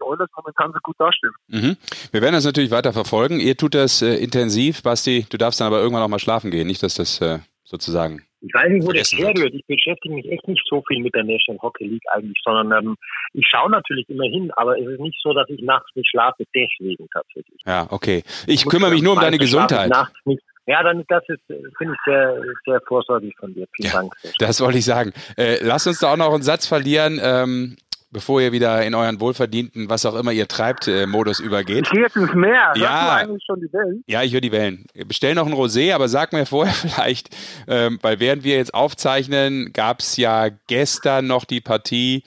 [0.00, 1.32] die Oilers momentan so gut dastehen.
[1.48, 1.76] Mhm.
[2.12, 3.40] Wir werden das natürlich weiter verfolgen.
[3.40, 4.82] Ihr tut das äh, intensiv.
[4.82, 8.22] Basti, du darfst dann aber irgendwann auch mal schlafen gehen, nicht, dass das äh, sozusagen.
[8.42, 9.52] Ich weiß nicht, wo das herrührt.
[9.52, 12.96] Ich beschäftige mich echt nicht so viel mit der National Hockey League eigentlich, sondern ähm,
[13.34, 16.44] ich schaue natürlich immer hin, aber es ist nicht so, dass ich nachts nicht schlafe,
[16.54, 17.60] deswegen tatsächlich.
[17.66, 18.22] Ja, okay.
[18.46, 19.90] Ich, kümmere mich nur um deine Gesundheit.
[19.90, 23.66] Nachts nicht ja, dann das ist, finde ich sehr, sehr vorsorglich von dir.
[23.74, 24.14] Vielen ja, Dank.
[24.38, 25.12] Das wollte ich sagen.
[25.36, 27.20] Äh, lasst uns da auch noch einen Satz verlieren.
[27.20, 27.76] Ähm,
[28.10, 31.86] bevor ihr wieder in euren wohlverdienten, was auch immer ihr treibt, äh, Modus übergeht.
[31.86, 32.72] Ich gehe jetzt ins Meer.
[32.76, 34.02] Ja, eigentlich schon die Wellen?
[34.06, 34.86] Ja, ich höre die Wellen.
[35.06, 37.36] Bestell noch ein Rosé, aber sag mir vorher vielleicht,
[37.68, 42.24] ähm, weil während wir jetzt aufzeichnen, gab es ja gestern noch die Partie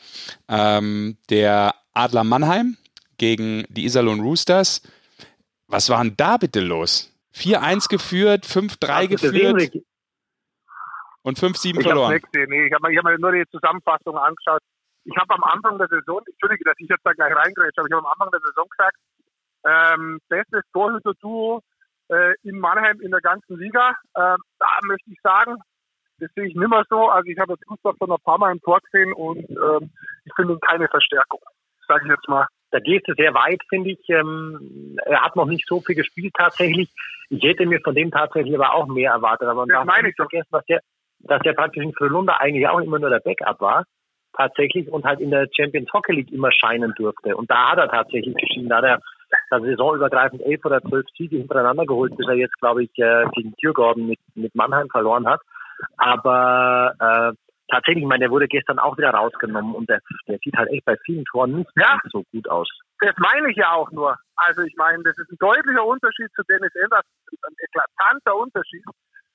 [0.48, 2.78] ähm, der Adler Mannheim
[3.17, 4.82] gegen die Iserlohn Roosters.
[5.67, 7.12] Was war denn da bitte los?
[7.36, 9.72] 4-1 geführt, 5-3 geführt
[11.24, 12.19] und 5-7 verloren.
[12.34, 14.62] Nee, ich habe hab mir nur die Zusammenfassung angeschaut.
[15.06, 17.94] Ich habe am Anfang der Saison, Entschuldige, dass ich jetzt da gleich reingrätsche, aber ich
[17.94, 18.98] habe am Anfang der Saison gesagt,
[19.66, 21.62] ähm, bestes Torhüter-Duo
[22.10, 23.96] äh, in Mannheim in der ganzen Liga.
[24.16, 25.58] Ähm, da möchte ich sagen,
[26.20, 27.10] das sehe ich nicht mehr so.
[27.10, 29.92] Also ich habe jetzt Gustav schon ein paar Mal im Tor gesehen und ähm,
[30.26, 31.42] ich finde keine Verstärkung,
[31.88, 32.48] sage ich jetzt mal.
[32.72, 34.10] Da geht es sehr weit, finde ich.
[34.10, 36.89] Ähm, er hat noch nicht so viel gespielt tatsächlich.
[37.30, 39.48] Ich hätte mir von dem tatsächlich aber auch mehr erwartet.
[39.48, 40.82] Aber man das darf nicht vergessen, dass der,
[41.20, 43.86] dass der praktisch in Frölunda eigentlich auch immer nur der Backup war.
[44.36, 47.36] Tatsächlich und halt in der Champions Hockey League immer scheinen durfte.
[47.36, 48.69] Und da hat er tatsächlich geschieden.
[48.69, 49.00] Da hat er
[49.52, 53.54] der saisonübergreifend elf oder zwölf Siege hintereinander geholt, bis er jetzt, glaube ich, äh, gegen
[53.56, 55.41] Tiergordon mit, mit Mannheim verloren hat.
[55.98, 57.34] Aber äh,
[57.69, 60.86] tatsächlich, ich meine, der wurde gestern auch wieder rausgenommen und der, der sieht halt echt
[60.86, 62.00] bei vielen Toren nicht ja.
[62.12, 62.69] so gut aus.
[63.00, 64.15] Das meine ich ja auch nur.
[64.36, 67.12] Also ich meine, das ist ein deutlicher Unterschied zu Dennis Anderson,
[67.48, 68.84] ein eklatanter Unterschied.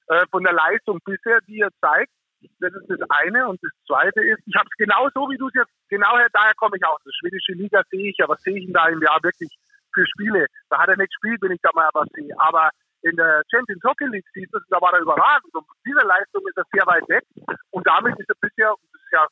[0.09, 2.13] äh, von der Leistung bisher, die er zeigt.
[2.61, 3.49] Das ist das eine.
[3.49, 6.55] Und das zweite ist, ich habe es genau so, wie du es jetzt, genau daher
[6.57, 7.01] komme ich aus.
[7.05, 9.51] Die schwedische Liga sehe ich ja, was sehe ich denn da im Jahr wirklich
[9.93, 10.47] für Spiele?
[10.71, 12.35] Da hat er nicht gespielt, wenn ich da mal was sehe.
[12.39, 12.71] Aber
[13.03, 15.55] in der Champions Hockey League siehst du, da war er überragend.
[15.55, 17.25] Und diese Leistung ist er sehr weit weg.
[17.71, 19.27] Und damit ist er bisher, das ist ja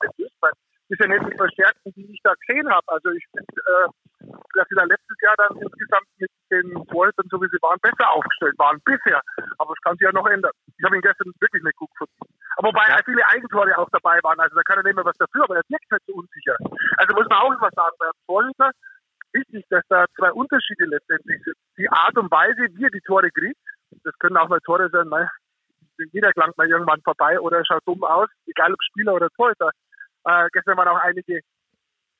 [0.88, 2.86] bisher nicht die Verstärkten, die ich da gesehen habe.
[2.86, 3.88] Also ich finde, äh,
[4.20, 8.08] dass sie da letztes Jahr dann insgesamt mit den Wolfen, so wie sie waren, besser
[8.10, 9.20] aufgestellt waren bisher.
[9.58, 10.52] Aber es kann sich ja noch ändern.
[10.78, 12.16] Ich habe ihn gestern wirklich nicht gut gefunden.
[12.56, 13.00] Aber wobei ja.
[13.04, 15.68] viele Eigentore auch dabei waren, also da kann er nicht mehr was dafür, aber er
[15.68, 16.56] wirkt halt so unsicher.
[16.96, 18.70] Also muss man auch immer sagen, bei Torhüter
[19.32, 21.56] wichtig, dass da zwei Unterschiede letztendlich sind.
[21.76, 23.60] Die Art und Weise, wie er die Tore kriegt,
[24.04, 25.28] das können auch mal Tore sein, weil
[26.12, 29.70] jeder klangt mal irgendwann vorbei oder schaut dumm aus, egal ob Spieler oder Torhüter.
[30.24, 31.40] Äh, gestern waren auch einige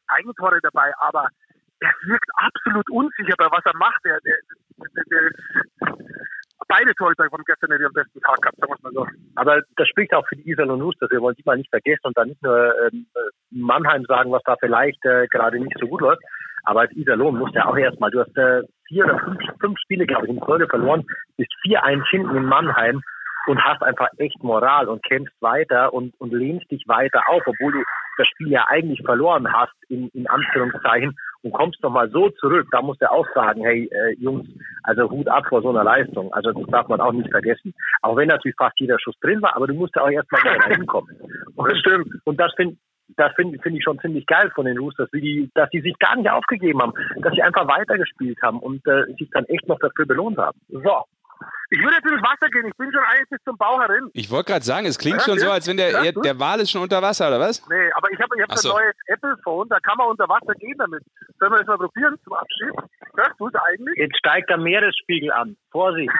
[0.08, 1.28] Eigentore dabei, aber
[1.80, 4.04] er wirkt absolut unsicher bei was er macht.
[4.04, 4.36] Der, der,
[4.78, 5.30] der, der
[6.68, 9.06] beide Torhüter von gestern nicht am besten Tag gehabt, sagen wir mal so.
[9.36, 11.10] Aber das spricht auch für die Iserlohn Roosters.
[11.10, 13.06] Wir wollen die mal nicht vergessen und dann nicht nur ähm,
[13.50, 16.22] Mannheim sagen, was da vielleicht äh, gerade nicht so gut läuft.
[16.64, 19.78] Aber als Iserlohn musst du ja auch erstmal, du hast äh, vier oder fünf, fünf
[19.80, 23.02] Spiele, glaube ich, in Folge verloren, bist 4-1 hinten in Mannheim
[23.46, 27.72] und hast einfach echt Moral und kämpfst weiter und, und lehnst dich weiter auf, obwohl
[27.72, 27.82] du
[28.18, 32.82] das Spiel ja eigentlich verloren hast, in, in Anführungszeichen, und kommst nochmal so zurück, da
[32.82, 34.48] musst du auch sagen, hey äh, Jungs,
[34.82, 36.32] also Hut ab vor so einer Leistung.
[36.32, 37.72] Also das darf man auch nicht vergessen.
[38.02, 40.68] Auch wenn natürlich fast jeder Schuss drin war, aber du musst ja auch erstmal wieder
[40.76, 41.16] hinkommen.
[41.54, 42.08] Und das stimmt.
[42.24, 42.76] Und das finde
[43.16, 45.96] das finde find ich schon ziemlich geil von den Roosters, wie die, dass sie sich
[46.00, 49.78] gar nicht aufgegeben haben, dass sie einfach weitergespielt haben und äh, sich dann echt noch
[49.78, 50.58] dafür belohnt haben.
[50.68, 51.04] So,
[51.70, 52.66] ich würde jetzt ins Wasser gehen.
[52.66, 54.10] Ich bin schon eigentlich bis zum Bauch herin.
[54.12, 55.46] Ich wollte gerade sagen, es klingt ja, schon ja.
[55.46, 57.66] so, als wenn der, ja, der Wal ist schon unter Wasser, oder was?
[57.68, 58.70] Nee, aber ich habe ich hab so.
[58.70, 61.02] ein neues Apple-Phone, da kann man unter Wasser gehen damit.
[61.38, 62.74] Sollen wir das mal probieren zum Abschied?
[63.16, 63.96] Hörst du es eigentlich?
[63.96, 65.56] Jetzt steigt der Meeresspiegel an.
[65.70, 66.12] Vorsicht.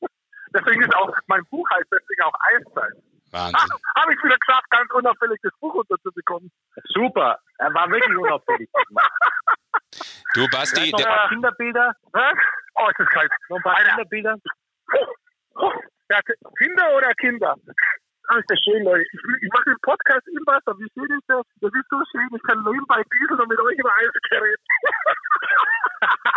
[0.54, 2.94] deswegen ist auch, mein Buch heißt deswegen auch Eiszeit.
[3.32, 3.54] Wahnsinn.
[3.96, 6.50] Habe ich wieder geschafft, ganz unauffällig das Buch unterzubekommen.
[6.94, 7.38] Super.
[7.58, 8.68] Er war wirklich unauffällig.
[10.34, 10.90] du, Basti.
[10.90, 11.92] Noch ein paar Kinderbilder.
[12.12, 13.32] Oh, ist das kalt.
[13.48, 13.88] Noch ein paar Eine.
[13.88, 14.36] Kinderbilder.
[16.10, 16.20] Ja,
[16.58, 17.54] Kinder oder Kinder?
[18.28, 19.02] Ah, ist das schön, Leute.
[19.02, 20.76] Ich, ich mache den Podcast im Wasser.
[20.78, 21.42] Wie schön ist das?
[21.60, 22.28] Das ist so schön.
[22.34, 24.56] Ich kann nebenbei dieseln und mit euch über Eis reden.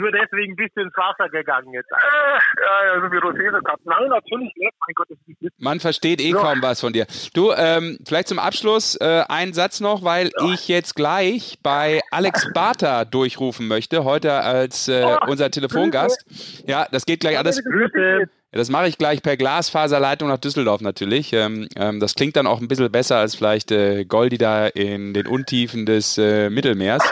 [0.00, 1.90] Nur deswegen bist du ins Wasser gegangen jetzt.
[1.90, 3.84] Äh, also wie Rosese gehabt.
[3.84, 4.74] Nein, natürlich nicht.
[4.86, 5.52] Mein Gott, ist nicht.
[5.58, 6.38] Man versteht eh so.
[6.38, 7.06] kaum was von dir.
[7.34, 10.52] Du, ähm, vielleicht zum Abschluss äh, einen Satz noch, weil ja.
[10.52, 16.62] ich jetzt gleich bei Alex Barter durchrufen möchte, heute als äh, oh, unser Telefongast.
[16.66, 17.62] Ja, das geht gleich alles.
[17.62, 18.28] Grüße.
[18.52, 21.32] Das mache ich gleich per Glasfaserleitung nach Düsseldorf natürlich.
[21.32, 25.14] Ähm, ähm, das klingt dann auch ein bisschen besser als vielleicht äh, Goldi da in
[25.14, 27.08] den Untiefen des äh, Mittelmeers.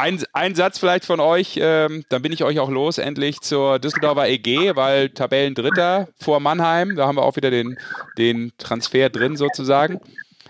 [0.00, 3.80] Ein, ein Satz vielleicht von euch, ähm, dann bin ich euch auch los, endlich zur
[3.80, 7.76] Düsseldorfer EG, weil Tabellendritter vor Mannheim, da haben wir auch wieder den,
[8.16, 10.00] den Transfer drin sozusagen.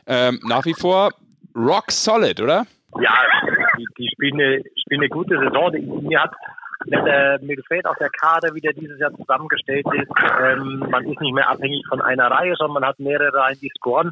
[0.07, 1.13] Ähm, nach wie vor
[1.57, 2.67] rock solid, oder?
[3.01, 3.15] Ja,
[3.79, 5.73] die, die spielen, eine, spielen eine gute Saison.
[6.03, 6.33] Mir hat
[6.93, 10.11] äh, mir gefällt auch der Kader, wie der dieses Jahr zusammengestellt ist.
[10.41, 13.71] Ähm, man ist nicht mehr abhängig von einer Reihe, sondern man hat mehrere Reihen, die
[13.79, 14.11] scoren.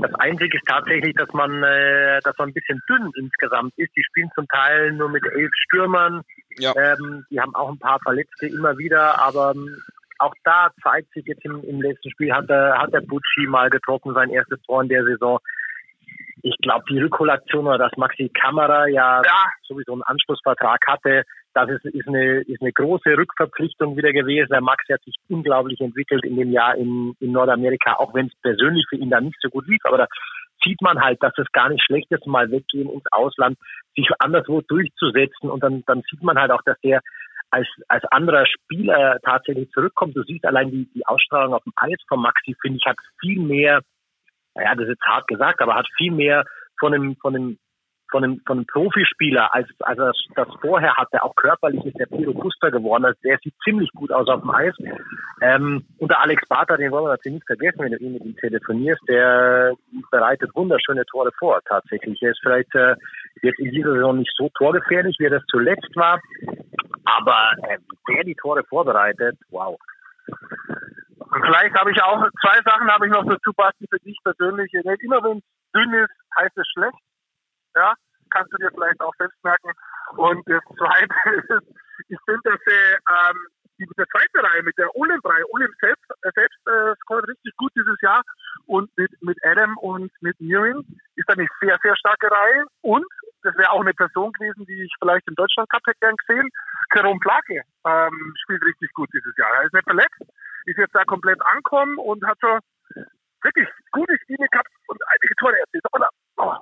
[0.00, 3.94] Das Einzige ist tatsächlich, dass man, äh, dass man ein bisschen dünn insgesamt ist.
[3.96, 6.22] Die spielen zum Teil nur mit elf Stürmern.
[6.58, 6.72] Ja.
[6.76, 9.76] Ähm, die haben auch ein paar Verletzte immer wieder, aber ähm,
[10.18, 13.70] auch da zeigt sich jetzt im, im letzten Spiel, hat der, hat der Bucci mal
[13.70, 15.38] getroffen, sein erstes Tor in der Saison
[16.42, 21.24] ich glaube, die Rückholaktion oder dass Maxi Kamera ja, ja, sowieso einen Anschlussvertrag hatte,
[21.54, 24.52] das ist, ist, eine, ist eine große Rückverpflichtung wieder gewesen.
[24.52, 28.32] Der Max hat sich unglaublich entwickelt in dem Jahr in, in Nordamerika, auch wenn es
[28.42, 29.80] persönlich für ihn da nicht so gut lief.
[29.84, 30.06] Aber da
[30.64, 33.58] sieht man halt, dass es gar nicht schlecht ist, mal weggehen ins Ausland,
[33.96, 35.50] sich anderswo durchzusetzen.
[35.50, 37.00] Und dann, dann sieht man halt auch, dass der
[37.50, 40.16] als, als anderer Spieler tatsächlich zurückkommt.
[40.16, 43.40] Du siehst allein die, die Ausstrahlung auf dem Eis von Maxi, finde ich, hat viel
[43.40, 43.80] mehr,
[44.58, 46.44] naja, das ist jetzt hart gesagt, aber hat viel mehr
[46.78, 47.58] von dem, von dem
[48.10, 52.06] von einem, von einem Profispieler, als, als er das vorher hatte, auch körperlich ist der
[52.06, 53.04] Piro Buster geworden.
[53.04, 54.74] Also der sieht ziemlich gut aus auf dem Eis.
[55.42, 58.24] Ähm, und der Alex Barter, den wollen wir natürlich nicht vergessen, wenn du ihn mit
[58.24, 59.74] ihm telefonierst, der
[60.10, 62.20] bereitet wunderschöne Tore vor, tatsächlich.
[62.22, 62.94] Er ist vielleicht äh,
[63.42, 66.20] jetzt in dieser Saison nicht so torgefährlich, wie er das zuletzt war,
[67.04, 69.78] aber äh, der die Tore vorbereitet, wow.
[71.38, 74.72] Und vielleicht habe ich auch zwei Sachen habe ich noch dazu, Basti, für dich persönlich.
[74.74, 76.98] Immer wenn es dünn ist, heißt es schlecht.
[77.76, 77.94] Ja,
[78.30, 79.70] kannst du dir vielleicht auch selbst merken.
[80.16, 81.14] Und das Zweite
[81.54, 81.68] ist,
[82.08, 83.36] ich finde, dass er, ähm,
[83.78, 88.00] die, zweite Reihe mit der Ulim-Reihe, Ulim selbst, äh, selbst äh, scoret richtig gut dieses
[88.00, 88.22] Jahr
[88.66, 93.06] und mit, mit Adam und mit Mirin ist eine sehr, sehr starke Reihe und
[93.42, 96.50] das wäre auch eine Person gewesen, die ich vielleicht im Deutschland Cup hätte gern gesehen.
[96.92, 99.48] Jerome Plake ähm, spielt richtig gut dieses Jahr.
[99.54, 100.26] Er ist nicht verletzt,
[100.66, 102.60] ist jetzt da komplett angekommen und hat schon
[103.42, 105.84] wirklich gute Spiele gehabt und einige Tore erzielt.
[106.36, 106.54] Oh,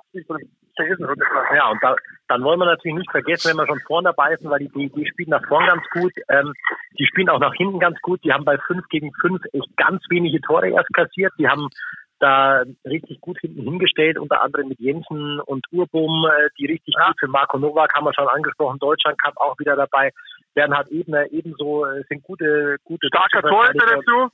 [1.55, 1.95] ja, und da,
[2.27, 4.89] dann wollen wir natürlich nicht vergessen, wenn wir schon vorne dabei sind, weil die, die,
[4.89, 6.53] die spielen nach vorn ganz gut, ähm,
[6.99, 8.23] die spielen auch nach hinten ganz gut.
[8.23, 11.33] Die haben bei 5 gegen 5 echt ganz wenige Tore erst kassiert.
[11.39, 11.69] Die haben
[12.19, 17.07] da richtig gut hinten hingestellt, unter anderem mit Jensen und Urbum, äh, die richtig ja.
[17.07, 20.11] gut für Marco Novak haben wir schon angesprochen, Deutschland Cup auch wieder dabei.
[20.57, 24.31] Bernhard Ebner ebenso äh, sind gute, gute Starker Torhüter dazu.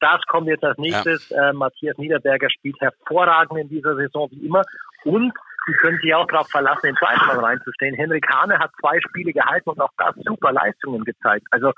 [0.00, 1.28] Das kommt jetzt als nächstes.
[1.28, 1.50] Ja.
[1.50, 4.62] Äh, Matthias Niederberger spielt hervorragend in dieser Saison wie immer.
[5.04, 5.32] Und
[5.66, 7.94] Sie können sich auch darauf verlassen, den Zweitmann reinzustellen.
[7.94, 11.46] Henrik Hane hat zwei Spiele gehalten und auch da super Leistungen gezeigt.
[11.52, 11.72] Also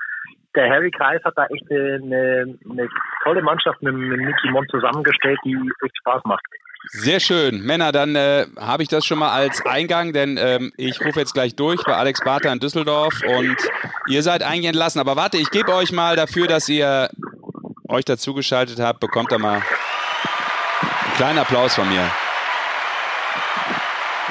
[0.55, 2.89] der Harry Kreis hat da echt eine, eine
[3.23, 6.43] tolle Mannschaft mit, mit Niki Mond zusammengestellt, die echt Spaß macht.
[6.91, 7.61] Sehr schön.
[7.61, 11.33] Männer, dann äh, habe ich das schon mal als Eingang, denn ähm, ich rufe jetzt
[11.33, 13.57] gleich durch bei Alex Barter in Düsseldorf und
[14.07, 14.99] ihr seid eigentlich entlassen.
[14.99, 17.09] Aber warte, ich gebe euch mal dafür, dass ihr
[17.89, 22.09] euch dazugeschaltet habt, bekommt ihr mal einen kleinen Applaus von mir.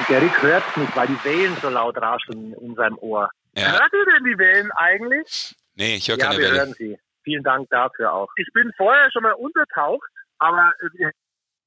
[0.09, 3.29] Der Rick hört nicht, weil die Wellen so laut rascheln in seinem Ohr.
[3.55, 3.71] Ja.
[3.71, 5.55] Hört ihr denn die Wellen eigentlich?
[5.75, 6.97] Nee, ich höre keine ja, wir hören sie.
[7.23, 8.29] Vielen Dank dafür auch.
[8.37, 10.71] Ich bin vorher schon mal untertaucht, aber...
[10.99, 11.11] Äh,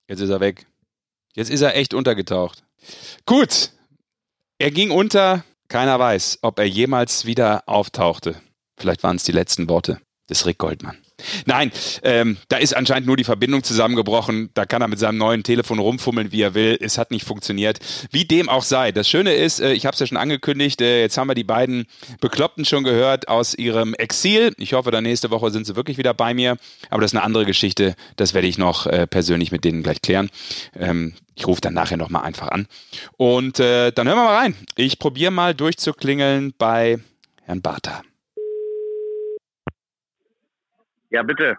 [0.07, 0.67] Jetzt ist er weg.
[1.35, 2.65] Jetzt ist er echt untergetaucht.
[3.27, 3.73] Gut.
[4.59, 5.45] Er ging unter.
[5.69, 8.41] Keiner weiß, ob er jemals wieder auftauchte.
[8.77, 10.99] Vielleicht waren es die letzten Worte des Rick Goldmann.
[11.47, 11.71] Nein,
[12.03, 14.51] ähm, da ist anscheinend nur die Verbindung zusammengebrochen.
[14.55, 16.79] Da kann er mit seinem neuen Telefon rumfummeln, wie er will.
[16.81, 17.79] Es hat nicht funktioniert.
[18.11, 18.93] Wie dem auch sei.
[18.93, 21.45] Das Schöne ist, äh, ich habe es ja schon angekündigt, äh, jetzt haben wir die
[21.45, 21.87] beiden
[22.21, 24.53] Bekloppten schon gehört aus ihrem Exil.
[24.59, 26.57] Ich hoffe, dann nächste Woche sind sie wirklich wieder bei mir.
[26.91, 27.95] Aber das ist eine andere Geschichte.
[28.17, 30.31] Das werde ich noch äh, persönlich mit denen gleich klären.
[30.79, 32.67] Ähm, ich rufe dann nachher nochmal einfach an.
[33.17, 34.55] Und äh, dann hören wir mal rein.
[34.77, 36.99] Ich probiere mal durchzuklingeln bei
[37.45, 38.03] Herrn Bartha.
[41.11, 41.57] Ja, bitte.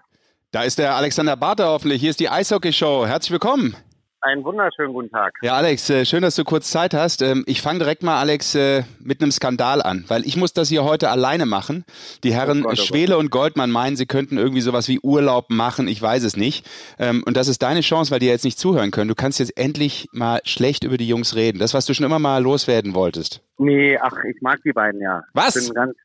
[0.51, 1.99] Da ist der Alexander Barter hoffentlich.
[1.99, 3.05] Hier ist die Eishockey-Show.
[3.05, 3.75] Herzlich willkommen.
[4.21, 5.33] Einen wunderschönen guten Tag.
[5.41, 7.21] Ja, Alex, äh, schön, dass du kurz Zeit hast.
[7.21, 10.69] Ähm, ich fange direkt mal, Alex, äh, mit einem Skandal an, weil ich muss das
[10.69, 11.83] hier heute alleine machen.
[12.23, 15.49] Die Herren oh Gott, oh Schwele und Goldmann meinen, sie könnten irgendwie sowas wie Urlaub
[15.49, 15.87] machen.
[15.87, 16.69] Ich weiß es nicht.
[16.99, 19.09] Ähm, und das ist deine Chance, weil die jetzt nicht zuhören können.
[19.09, 21.59] Du kannst jetzt endlich mal schlecht über die Jungs reden.
[21.59, 23.41] Das, was du schon immer mal loswerden wolltest.
[23.57, 25.23] Nee, ach, ich mag die beiden ja.
[25.33, 25.55] Was?
[25.55, 25.95] Ich bin ganz,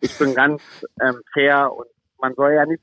[0.00, 0.62] ich bin ganz
[1.00, 1.86] ähm, fair und
[2.20, 2.82] man soll ja nicht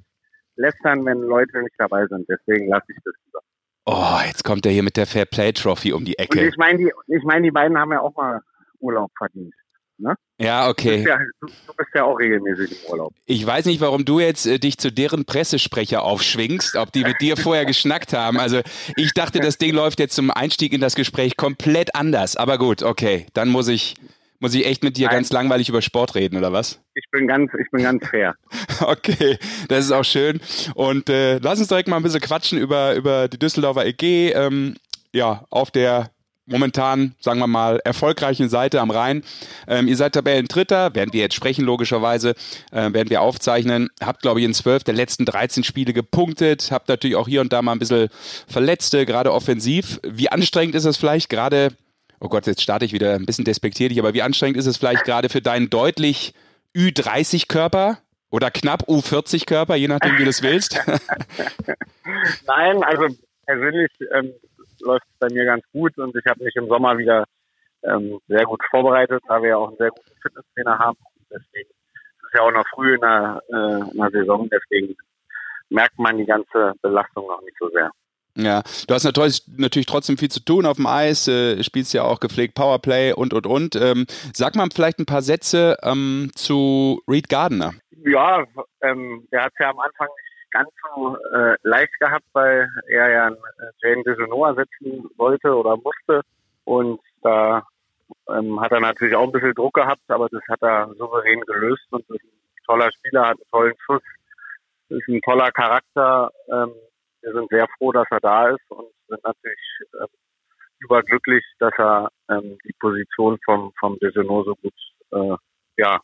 [0.55, 2.27] lästern, wenn Leute nicht dabei sind.
[2.29, 3.39] Deswegen lasse ich das lieber.
[3.85, 6.39] Oh, jetzt kommt er hier mit der Fair Play Trophy um die Ecke.
[6.39, 8.39] Und ich meine, die, ich meine, die beiden haben ja auch mal
[8.79, 9.53] Urlaub verdient.
[9.97, 10.15] Ne?
[10.39, 10.97] Ja, okay.
[10.97, 13.13] Du bist ja, du, du bist ja, auch regelmäßig im Urlaub.
[13.25, 17.21] Ich weiß nicht, warum du jetzt äh, dich zu deren Pressesprecher aufschwingst, ob die mit
[17.21, 18.39] dir vorher geschnackt haben.
[18.39, 18.61] Also
[18.95, 22.35] ich dachte, das Ding läuft jetzt zum Einstieg in das Gespräch komplett anders.
[22.35, 23.95] Aber gut, okay, dann muss ich
[24.43, 25.15] muss ich echt mit dir Nein.
[25.15, 26.81] ganz langweilig über Sport reden, oder was?
[26.95, 28.35] Ich bin ganz, ich bin ganz fair.
[28.81, 29.37] okay,
[29.69, 30.41] das ist auch schön.
[30.75, 34.33] Und äh, lass uns direkt mal ein bisschen quatschen über, über die Düsseldorfer EG.
[34.33, 34.75] Ähm,
[35.13, 36.11] ja, auf der
[36.45, 39.23] momentan, sagen wir mal, erfolgreichen Seite am Rhein.
[39.65, 42.31] Ähm, ihr seid Tabellendritter, werden wir jetzt sprechen, logischerweise,
[42.71, 43.91] äh, werden wir aufzeichnen.
[44.01, 47.53] Habt, glaube ich, in zwölf der letzten 13 Spiele gepunktet, habt natürlich auch hier und
[47.53, 48.09] da mal ein bisschen
[48.49, 50.01] Verletzte, gerade offensiv.
[50.03, 51.69] Wie anstrengend ist es vielleicht, gerade
[52.23, 55.03] oh Gott, jetzt starte ich wieder ein bisschen despektierlich, aber wie anstrengend ist es vielleicht
[55.03, 56.33] gerade für deinen deutlich
[56.75, 57.97] Ü30-Körper
[58.31, 60.79] oder knapp U40-Körper, je nachdem, wie du es willst?
[62.47, 63.07] Nein, also
[63.45, 64.33] persönlich ähm,
[64.79, 67.25] läuft es bei mir ganz gut und ich habe mich im Sommer wieder
[67.83, 70.97] ähm, sehr gut vorbereitet, da wir ja auch einen sehr guten Fitnesstrainer haben.
[71.29, 74.95] Deswegen ist es ja auch noch früh in der, äh, in der Saison, deswegen
[75.69, 77.91] merkt man die ganze Belastung noch nicht so sehr.
[78.35, 82.03] Ja, du hast natürlich, natürlich trotzdem viel zu tun auf dem Eis, äh, spielst ja
[82.03, 83.75] auch gepflegt Powerplay und und und.
[83.75, 87.73] Ähm, sag mal vielleicht ein paar Sätze ähm, zu Reed Gardner.
[88.05, 88.43] Ja,
[88.81, 93.09] ähm, der hat es ja am Anfang nicht ganz so äh, leicht gehabt, weil er
[93.09, 96.21] ja einen äh, Jane Dejonoa setzen wollte oder musste.
[96.65, 97.63] Und da
[98.29, 101.85] ähm, hat er natürlich auch ein bisschen Druck gehabt, aber das hat er souverän gelöst
[101.91, 104.01] und ist ein toller Spieler, hat einen tollen Schuss,
[104.89, 106.31] ist ein toller Charakter.
[107.23, 110.07] Wir sind sehr froh, dass er da ist und sind natürlich ähm,
[110.79, 114.73] überglücklich, dass er ähm, die Position vom, vom Desenot so gut
[115.11, 115.37] äh,
[115.77, 115.99] ja,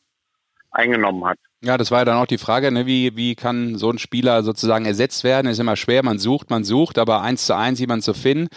[0.71, 1.37] eingenommen hat.
[1.61, 4.43] Ja, das war ja dann auch die Frage, ne, wie, wie kann so ein Spieler
[4.43, 5.47] sozusagen ersetzt werden?
[5.47, 8.47] Ist immer schwer, man sucht, man sucht, aber eins zu eins jemanden zu finden,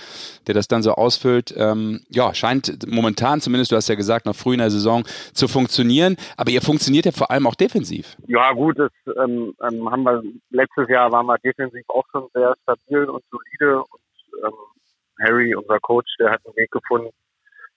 [0.46, 4.36] der das dann so ausfüllt, ähm, ja, scheint momentan zumindest, du hast ja gesagt, noch
[4.36, 8.16] früh in der Saison zu funktionieren, aber ihr funktioniert ja vor allem auch defensiv.
[8.28, 12.54] Ja, gut, das ähm, ähm, haben wir, letztes Jahr waren wir defensiv auch schon sehr
[12.62, 14.52] stabil und solide und ähm,
[15.22, 17.10] Harry, unser Coach, der hat einen Weg gefunden,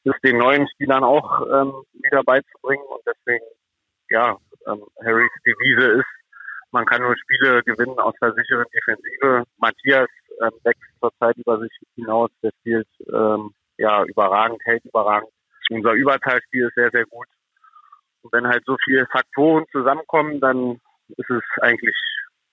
[0.04, 2.84] das den neuen Spielern auch ähm, wieder beizubringen.
[2.88, 3.44] Und deswegen,
[4.10, 4.38] ja,
[4.68, 6.16] ähm, Harrys Devise ist,
[6.72, 9.44] man kann nur Spiele gewinnen aus der sicheren Defensive.
[9.58, 10.10] Matthias
[10.42, 15.30] ähm, wächst zurzeit über sich hinaus, der spielt ähm, ja überragend, hält überragend.
[15.70, 17.28] Unser Überzahlspiel ist sehr, sehr gut.
[18.22, 20.82] Und wenn halt so viele Faktoren zusammenkommen, dann
[21.16, 21.96] ist es eigentlich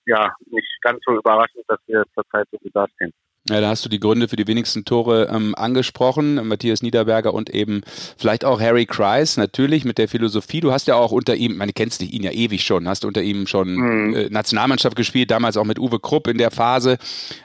[0.05, 3.11] ja nicht ganz so überraschend, dass wir zurzeit so gut dastehen.
[3.49, 6.47] Ja, da hast du die Gründe für die wenigsten Tore ähm, angesprochen.
[6.47, 7.81] Matthias Niederberger und eben
[8.17, 10.61] vielleicht auch Harry Kreis, natürlich mit der Philosophie.
[10.61, 13.45] Du hast ja auch unter ihm, man kennst ihn ja ewig schon, hast unter ihm
[13.45, 14.15] schon mhm.
[14.15, 16.97] äh, Nationalmannschaft gespielt, damals auch mit Uwe Krupp in der Phase.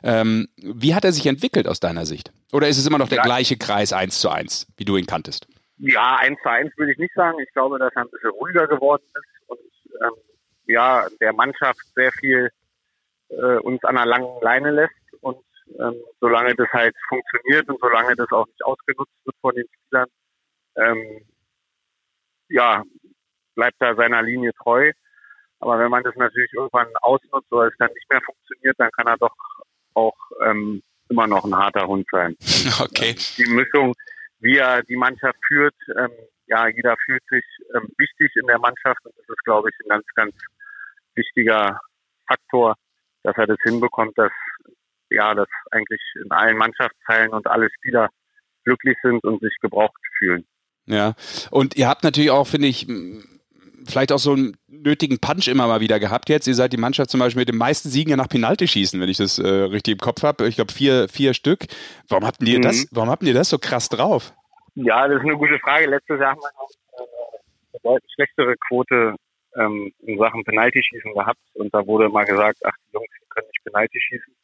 [0.05, 2.31] Ähm, wie hat er sich entwickelt aus deiner Sicht?
[2.53, 3.25] Oder ist es immer noch der ja.
[3.25, 5.49] gleiche Kreis eins zu eins, wie du ihn kanntest?
[5.79, 7.39] Ja, eins zu eins würde ich nicht sagen.
[7.43, 9.59] Ich glaube, dass er ein bisschen ruhiger geworden ist und
[10.01, 10.13] ähm,
[10.67, 12.51] ja, der Mannschaft sehr viel
[13.31, 14.95] äh, uns an einer langen Leine lässt
[15.79, 20.09] ähm, solange das halt funktioniert und solange das auch nicht ausgenutzt wird von den Spielern,
[20.77, 21.27] ähm,
[22.49, 22.83] ja,
[23.55, 24.93] bleibt er seiner Linie treu.
[25.61, 29.09] Aber wenn man das natürlich irgendwann ausnutzt oder es dann nicht mehr funktioniert, dann kann
[29.09, 29.35] er doch
[29.95, 32.37] auch ähm, immer noch ein harter Hund sein.
[32.81, 33.17] Okay.
[33.37, 33.95] Die Mischung,
[34.41, 36.11] wie er die Mannschaft führt, ähm,
[36.47, 37.45] ja, jeder fühlt sich
[37.75, 40.35] ähm, wichtig in der Mannschaft und das ist, glaube ich, ein ganz, ganz
[41.15, 41.81] wichtiger
[42.27, 42.77] Faktor,
[43.23, 44.33] dass er das hinbekommt, dass
[45.11, 48.09] ja, dass eigentlich in allen Mannschaftsteilen und alle Spieler
[48.65, 50.47] glücklich sind und sich gebraucht fühlen.
[50.87, 51.15] Ja,
[51.51, 52.87] und ihr habt natürlich auch, finde ich,
[53.87, 56.47] vielleicht auch so einen nötigen Punch immer mal wieder gehabt jetzt.
[56.47, 59.09] Ihr seid die Mannschaft zum Beispiel mit den meisten Siegen ja nach Penalty schießen, wenn
[59.09, 60.49] ich das äh, richtig im Kopf habe.
[60.49, 61.67] Ich glaube vier, vier Stück.
[62.09, 62.63] Warum habt ihr mhm.
[62.63, 64.33] das, warum habt ihr das so krass drauf?
[64.75, 65.87] Ja, das ist eine gute Frage.
[65.87, 66.71] Letztes Jahr haben wir noch
[67.73, 69.15] eine deutlich schlechtere Quote
[69.57, 73.65] ähm, in Sachen Penalty-Schießen gehabt und da wurde mal gesagt, ach, die Jungs können nicht
[73.65, 74.35] Penalty schießen.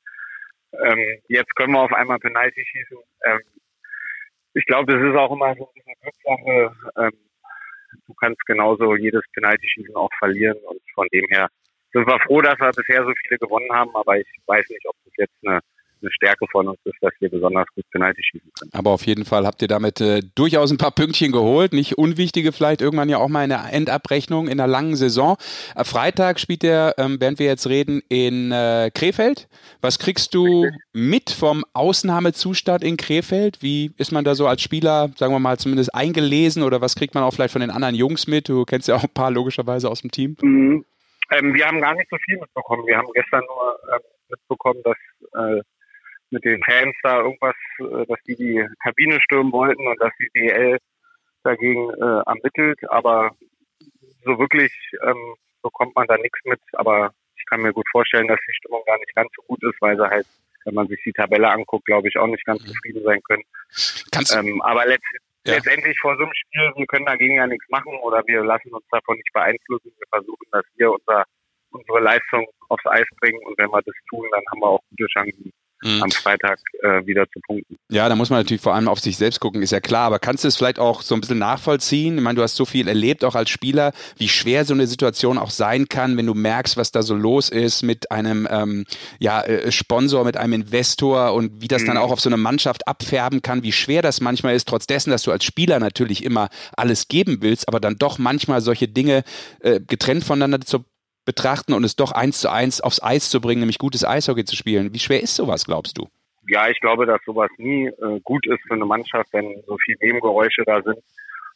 [0.82, 2.98] Ähm, jetzt können wir auf einmal Penalty schießen.
[3.24, 3.40] Ähm,
[4.54, 6.76] ich glaube, das ist auch immer so ein bisschen Glückssache.
[6.96, 7.12] Ähm,
[8.06, 11.48] du kannst genauso jedes Penalty-Schießen auch verlieren und von dem her
[11.92, 14.96] sind wir froh, dass wir bisher so viele gewonnen haben, aber ich weiß nicht, ob
[15.04, 15.60] das jetzt eine
[16.04, 18.70] eine Stärke von uns ist, dass wir besonders gut Penalty schießen können.
[18.74, 22.52] Aber auf jeden Fall habt ihr damit äh, durchaus ein paar Pünktchen geholt, nicht unwichtige
[22.52, 25.36] vielleicht irgendwann ja auch mal in der Endabrechnung in der langen Saison.
[25.74, 29.48] Äh, Freitag spielt der, ähm, während wir jetzt reden, in äh, Krefeld.
[29.80, 33.62] Was kriegst du mit vom Ausnahmezustand in Krefeld?
[33.62, 37.14] Wie ist man da so als Spieler, sagen wir mal, zumindest eingelesen oder was kriegt
[37.14, 38.48] man auch vielleicht von den anderen Jungs mit?
[38.48, 40.36] Du kennst ja auch ein paar logischerweise aus dem Team.
[40.42, 40.84] Mhm.
[41.30, 42.86] Ähm, wir haben gar nicht so viel mitbekommen.
[42.86, 44.96] Wir haben gestern nur ähm, mitbekommen, dass
[45.34, 45.62] äh,
[46.34, 50.28] mit den Fans da irgendwas, äh, dass die die Kabine stürmen wollten und dass die
[50.34, 50.78] DL
[51.44, 52.78] dagegen äh, ermittelt.
[52.90, 53.30] Aber
[54.24, 54.72] so wirklich
[55.02, 56.60] ähm, bekommt man da nichts mit.
[56.74, 59.80] Aber ich kann mir gut vorstellen, dass die Stimmung gar nicht ganz so gut ist,
[59.80, 60.26] weil sie halt,
[60.64, 63.44] wenn man sich die Tabelle anguckt, glaube ich, auch nicht ganz zufrieden sein können.
[64.10, 65.04] Kannst ähm, aber letzt,
[65.46, 65.54] ja.
[65.54, 68.86] letztendlich vor so einem Spiel, wir können dagegen ja nichts machen oder wir lassen uns
[68.90, 69.92] davon nicht beeinflussen.
[69.98, 71.24] Wir versuchen, dass wir unser,
[71.70, 75.06] unsere Leistung aufs Eis bringen und wenn wir das tun, dann haben wir auch gute
[75.06, 75.52] Chancen,
[75.82, 76.02] mhm.
[76.02, 77.78] am Freitag äh, wieder zu punkten.
[77.90, 80.06] Ja, da muss man natürlich vor allem auf sich selbst gucken, ist ja klar.
[80.06, 82.16] Aber kannst du es vielleicht auch so ein bisschen nachvollziehen?
[82.16, 85.38] Ich meine, du hast so viel erlebt, auch als Spieler, wie schwer so eine Situation
[85.38, 88.84] auch sein kann, wenn du merkst, was da so los ist mit einem ähm,
[89.18, 91.86] ja, äh, Sponsor, mit einem Investor und wie das mhm.
[91.86, 95.10] dann auch auf so eine Mannschaft abfärben kann, wie schwer das manchmal ist, trotz dessen,
[95.10, 99.24] dass du als Spieler natürlich immer alles geben willst, aber dann doch manchmal solche Dinge
[99.60, 100.84] äh, getrennt voneinander zu
[101.24, 104.56] betrachten und es doch eins zu eins aufs Eis zu bringen, nämlich gutes Eishockey zu
[104.56, 104.92] spielen.
[104.92, 106.08] Wie schwer ist sowas, glaubst du?
[106.48, 109.98] Ja, ich glaube, dass sowas nie äh, gut ist für eine Mannschaft, wenn so viele
[110.00, 110.98] Nebengeräusche da sind.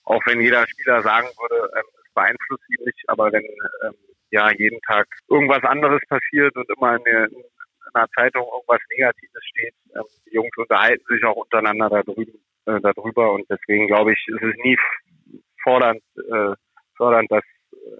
[0.05, 3.95] Auch wenn jeder Spieler sagen würde, ähm, es beeinflusst ihn nicht, aber wenn ähm,
[4.31, 7.45] ja jeden Tag irgendwas anderes passiert und immer in, der, in
[7.93, 12.33] einer Zeitung irgendwas Negatives steht, ähm, die Jungs unterhalten sich auch untereinander darüber,
[12.65, 14.79] äh, darüber und deswegen glaube ich, ist es nie
[15.63, 16.55] fordernd, äh,
[16.97, 17.45] fördernd, dass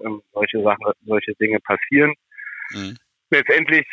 [0.03, 2.13] ähm, solche Sachen, solche Dinge passieren.
[2.71, 2.97] Mhm.
[3.29, 3.85] Letztendlich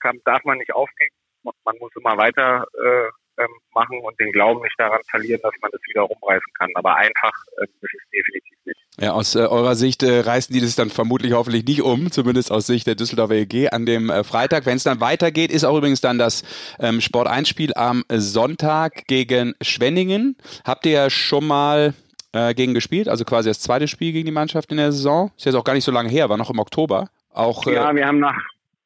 [0.00, 1.14] kann, darf man nicht aufgeben.
[1.42, 3.08] Man muss immer weiter äh,
[3.40, 6.70] ähm, machen und den Glauben nicht daran verlieren, dass man das wieder rumreißen kann.
[6.74, 8.80] Aber einfach äh, ist es definitiv nicht.
[8.98, 12.52] Ja, aus äh, eurer Sicht äh, reißen die das dann vermutlich hoffentlich nicht um, zumindest
[12.52, 14.66] aus Sicht der Düsseldorfer EG an dem äh, Freitag.
[14.66, 16.42] Wenn es dann weitergeht, ist auch übrigens dann das
[16.78, 20.36] ähm, Sport 1 Spiel am Sonntag gegen Schwenningen.
[20.64, 21.94] Habt ihr ja schon mal
[22.32, 25.30] äh, gegen gespielt, also quasi das zweite Spiel gegen die Mannschaft in der Saison.
[25.36, 27.08] Ist jetzt auch gar nicht so lange her, war noch im Oktober.
[27.32, 28.36] Auch, äh, ja, wir haben nach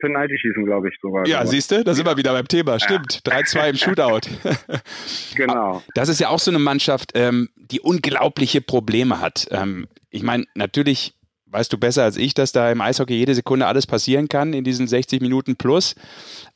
[0.00, 1.26] Penalty-Schießen, glaube ich, sogar.
[1.26, 2.78] Ja, siehst du, da sind wir wieder beim Thema.
[2.78, 3.38] Stimmt, ja.
[3.38, 4.20] 3-2 im Shootout.
[5.36, 5.82] genau.
[5.94, 9.46] Das ist ja auch so eine Mannschaft, ähm, die unglaubliche Probleme hat.
[9.50, 11.14] Ähm, ich meine, natürlich
[11.54, 14.64] weißt du besser als ich, dass da im Eishockey jede Sekunde alles passieren kann in
[14.64, 15.94] diesen 60 Minuten plus.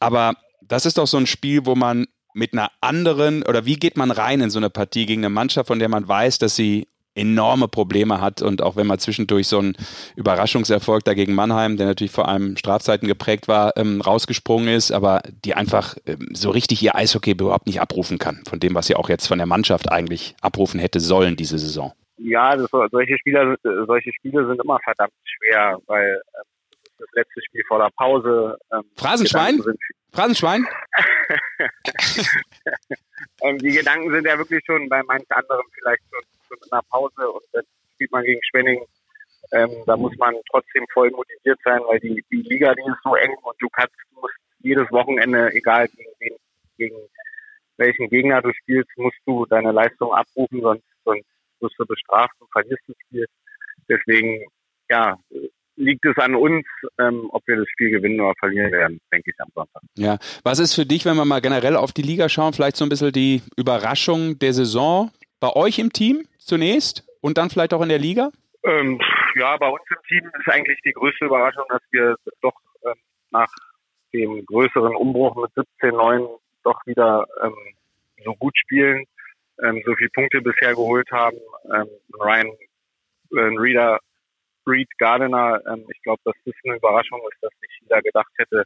[0.00, 2.06] Aber das ist doch so ein Spiel, wo man
[2.38, 5.66] mit einer anderen oder wie geht man rein in so eine Partie gegen eine Mannschaft,
[5.66, 9.58] von der man weiß, dass sie enorme Probleme hat und auch wenn man zwischendurch so
[9.58, 9.76] einen
[10.14, 15.54] Überraschungserfolg dagegen Mannheim, der natürlich vor allem Strafzeiten geprägt war, ähm, rausgesprungen ist, aber die
[15.54, 19.08] einfach ähm, so richtig ihr Eishockey überhaupt nicht abrufen kann, von dem, was sie auch
[19.08, 21.92] jetzt von der Mannschaft eigentlich abrufen hätte sollen diese Saison.
[22.18, 26.42] Ja, das, solche Spieler, solche Spiele sind immer verdammt schwer, weil ähm,
[26.98, 28.56] das letzte Spiel vor der Pause.
[28.72, 29.60] Ähm, Phrasenschwein?
[30.12, 30.66] Phrasenschwein?
[33.42, 36.82] ähm, die Gedanken sind ja wirklich schon bei manch anderen vielleicht schon, schon in der
[36.90, 38.84] Pause und dann spielt man gegen Schwenning.
[39.52, 43.14] Ähm, da muss man trotzdem voll motiviert sein, weil die, die Liga, die ist so
[43.14, 46.36] eng und du kannst, du musst jedes Wochenende, egal gegen,
[46.76, 46.96] gegen
[47.78, 51.26] welchen Gegner du spielst, musst du deine Leistung abrufen, sonst, sonst
[51.60, 53.26] wirst du bestraft und verlierst das Spiel.
[53.88, 54.44] Deswegen,
[54.90, 55.16] ja,
[55.78, 56.66] liegt es an uns,
[56.98, 59.82] ähm, ob wir das Spiel gewinnen oder verlieren werden, denke ich am Sonntag.
[59.96, 62.84] Ja, was ist für dich, wenn wir mal generell auf die Liga schauen, vielleicht so
[62.84, 65.10] ein bisschen die Überraschung der Saison
[65.40, 68.30] bei euch im Team zunächst und dann vielleicht auch in der Liga?
[68.64, 69.00] Ähm,
[69.36, 72.54] ja, bei uns im Team ist eigentlich die größte Überraschung, dass wir doch
[72.84, 72.94] ähm,
[73.30, 73.48] nach
[74.12, 76.28] dem größeren Umbruch mit 17-9
[76.64, 77.54] doch wieder ähm,
[78.24, 79.04] so gut spielen,
[79.62, 81.36] ähm, so viele Punkte bisher geholt haben.
[81.72, 82.48] Ähm, Ryan
[83.32, 83.98] äh, Reader
[84.68, 88.64] Reed Gardiner, ähm, ich glaube, dass das eine Überraschung ist, dass nicht jeder gedacht hätte,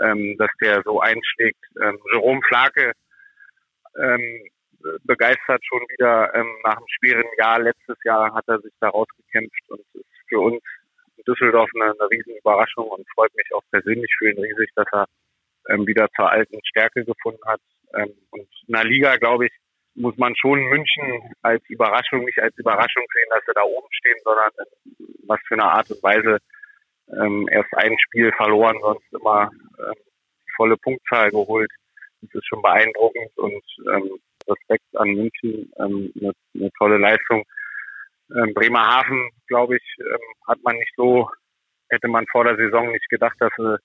[0.00, 1.64] ähm, dass der so einschlägt.
[1.82, 2.92] Ähm, Jerome Flake
[3.98, 4.48] ähm,
[5.04, 7.60] begeistert schon wieder ähm, nach einem schweren Jahr.
[7.60, 10.62] Letztes Jahr hat er sich da rausgekämpft und ist für uns
[11.16, 14.86] in Düsseldorf eine, eine riesen Überraschung und freut mich auch persönlich für ihn riesig, dass
[14.92, 15.06] er
[15.68, 17.60] ähm, wieder zur alten Stärke gefunden hat.
[17.94, 19.52] Ähm, und in der Liga, glaube ich,
[19.94, 24.18] muss man schon München als Überraschung, nicht als Überraschung sehen, dass sie da oben stehen,
[24.24, 24.50] sondern
[25.26, 26.38] was für eine Art und Weise
[27.08, 29.94] ähm, erst ein Spiel verloren, sonst immer ähm,
[30.56, 31.70] volle Punktzahl geholt.
[32.22, 37.44] Das ist schon beeindruckend und ähm, Respekt an München, ähm, eine, eine tolle Leistung.
[38.34, 41.28] Ähm, Bremerhaven, glaube ich, ähm, hat man nicht so,
[41.88, 43.76] hätte man vor der Saison nicht gedacht, dass sie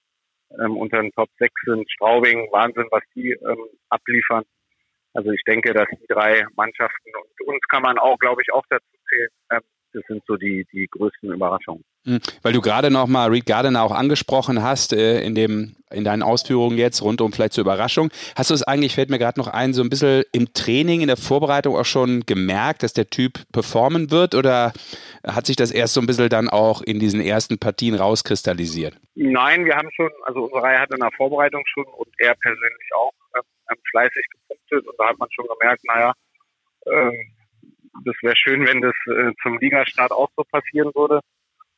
[0.60, 1.91] ähm, unter den Top 6 sind.
[1.91, 4.43] Straubing, Wahnsinn, was die ähm, abliefern.
[5.16, 8.63] Also ich denke, dass die drei Mannschaften und uns kann man auch, glaube ich, auch
[8.70, 9.30] dazu zählen.
[9.51, 9.61] Ähm,
[9.93, 11.86] das sind so die, die größten Überraschungen.
[12.05, 16.03] Hm, weil du gerade noch mal Reed Gardner auch angesprochen hast äh, in, dem, in
[16.03, 18.09] deinen Ausführungen jetzt rund um vielleicht zur Überraschung.
[18.36, 21.07] Hast du es eigentlich, fällt mir gerade noch ein, so ein bisschen im Training, in
[21.07, 24.74] der Vorbereitung auch schon gemerkt, dass der Typ performen wird oder
[25.26, 28.97] hat sich das erst so ein bisschen dann auch in diesen ersten Partien rauskristallisiert?
[29.16, 32.89] Nein, wir haben schon, also unsere Reihe hat in der Vorbereitung schon und er persönlich
[32.97, 33.13] auch
[33.72, 36.13] ähm, fleißig gepunktet und da hat man schon gemerkt, naja,
[36.88, 37.36] ähm,
[38.03, 41.22] das wäre schön, wenn das äh, zum Ligastart auch so passieren würde.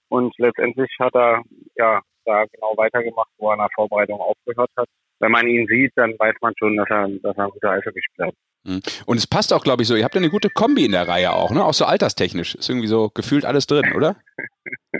[0.09, 1.43] Und letztendlich hat er
[1.75, 4.87] ja da genau weitergemacht, wo er in der Vorbereitung aufgehört hat.
[5.19, 8.27] Wenn man ihn sieht, dann weiß man schon, dass er, dass er ein guter Eishockeyspieler
[8.29, 8.37] ist.
[8.63, 8.81] Mhm.
[9.05, 9.95] Und es passt auch, glaube ich, so.
[9.95, 11.63] Ihr habt ja eine gute Kombi in der Reihe auch, ne?
[11.63, 12.55] Auch so alterstechnisch.
[12.55, 14.17] Ist irgendwie so gefühlt alles drin, oder?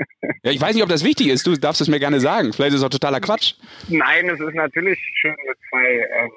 [0.44, 1.46] ja, ich weiß nicht, ob das wichtig ist.
[1.46, 2.54] Du darfst es mir gerne sagen.
[2.54, 3.56] Vielleicht ist es auch totaler Quatsch.
[3.90, 6.32] Nein, es ist natürlich schön mit zwei ähm,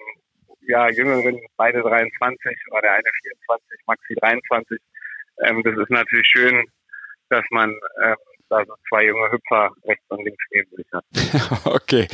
[0.70, 3.10] ja, Jüngeren, beide 23, oder der eine
[3.46, 4.78] 24, Maxi 23.
[5.44, 6.64] Ähm, das ist natürlich schön,
[7.28, 7.70] dass man
[8.02, 8.16] ähm,
[8.48, 11.04] da so zwei junge Hüpfer rechts und links neben sich hat.
[11.66, 12.08] okay.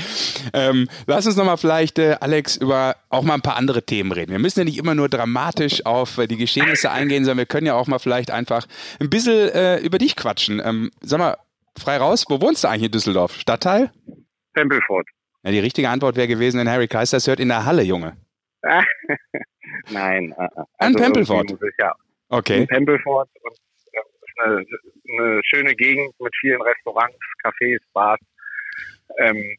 [0.53, 4.33] Ähm, lass uns nochmal vielleicht, äh, Alex, über auch mal ein paar andere Themen reden.
[4.33, 7.67] Wir müssen ja nicht immer nur dramatisch auf äh, die Geschehnisse eingehen, sondern wir können
[7.67, 8.67] ja auch mal vielleicht einfach
[9.01, 10.61] ein bisschen äh, über dich quatschen.
[10.65, 11.37] Ähm, sag mal,
[11.79, 13.35] frei raus, wo wohnst du eigentlich in Düsseldorf?
[13.35, 13.91] Stadtteil?
[14.55, 15.07] Tempelfort.
[15.43, 18.17] Ja, die richtige Antwort wäre gewesen, wenn Harry Keisters hört in der Halle, Junge.
[19.91, 20.33] Nein.
[20.37, 21.51] Uh, An also Pempelfort?
[21.51, 21.93] Ich, ja.
[22.29, 22.61] Okay.
[22.61, 23.57] In Pempelfort und
[23.93, 24.65] äh, ist eine,
[25.19, 28.21] eine, schöne Gegend mit vielen Restaurants, Cafés, Bars.
[29.19, 29.57] Ähm,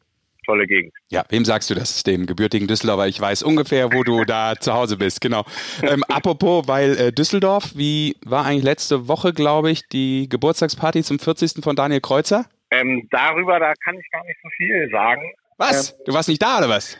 [0.48, 0.92] tolle Gegend.
[1.10, 2.02] Ja, wem sagst du das?
[2.02, 3.06] Dem gebürtigen Düsseldorfer.
[3.06, 5.20] Ich weiß ungefähr, wo du da zu Hause bist.
[5.20, 5.44] Genau.
[5.82, 11.18] Ähm, apropos, weil äh, Düsseldorf, wie war eigentlich letzte Woche, glaube ich, die Geburtstagsparty zum
[11.18, 11.62] 40.
[11.62, 12.46] von Daniel Kreuzer?
[12.70, 15.22] Ähm, darüber, da kann ich gar nicht so viel sagen.
[15.58, 15.90] Was?
[15.90, 16.98] Ähm, du warst nicht da oder was?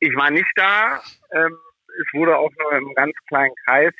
[0.00, 1.00] Ich war nicht da.
[1.32, 1.56] Ähm,
[2.00, 3.92] es wurde auch nur im ganz kleinen Kreis.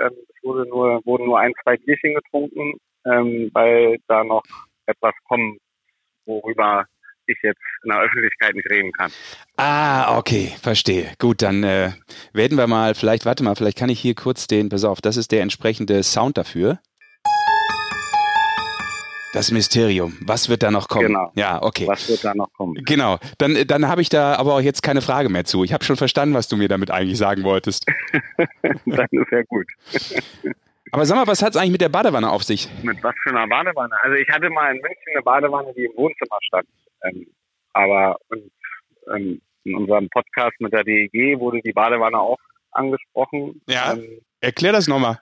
[0.00, 2.74] Ähm, es wurde nur, wurden nur ein, zwei Bierchen getrunken,
[3.06, 4.42] ähm, weil da noch
[4.86, 5.58] etwas kommt,
[6.26, 6.84] worüber
[7.26, 9.12] ich jetzt in der Öffentlichkeit nicht reden kann.
[9.56, 11.12] Ah, okay, verstehe.
[11.18, 11.92] Gut, dann äh,
[12.32, 15.16] werden wir mal, vielleicht, warte mal, vielleicht kann ich hier kurz den, pass auf, das
[15.16, 16.80] ist der entsprechende Sound dafür.
[19.32, 20.16] Das Mysterium.
[20.22, 21.06] Was wird da noch kommen?
[21.06, 21.30] Genau.
[21.34, 21.86] Ja, okay.
[21.86, 22.74] Was wird da noch kommen?
[22.84, 23.18] Genau.
[23.38, 25.62] Dann, dann habe ich da aber auch jetzt keine Frage mehr zu.
[25.62, 27.86] Ich habe schon verstanden, was du mir damit eigentlich sagen wolltest.
[28.86, 29.66] dann ist ja gut.
[30.92, 32.68] aber sag mal, was hat es eigentlich mit der Badewanne auf sich?
[32.82, 33.94] Mit was für einer Badewanne?
[34.02, 36.68] Also ich hatte mal in München eine Badewanne, die im Wohnzimmer stand.
[37.04, 37.26] Ähm,
[37.72, 38.50] aber und,
[39.14, 42.38] ähm, in unserem Podcast mit der DEG wurde die Badewanne auch
[42.72, 43.60] angesprochen.
[43.68, 43.92] Ja.
[43.92, 45.20] Ähm, Erklär das nochmal.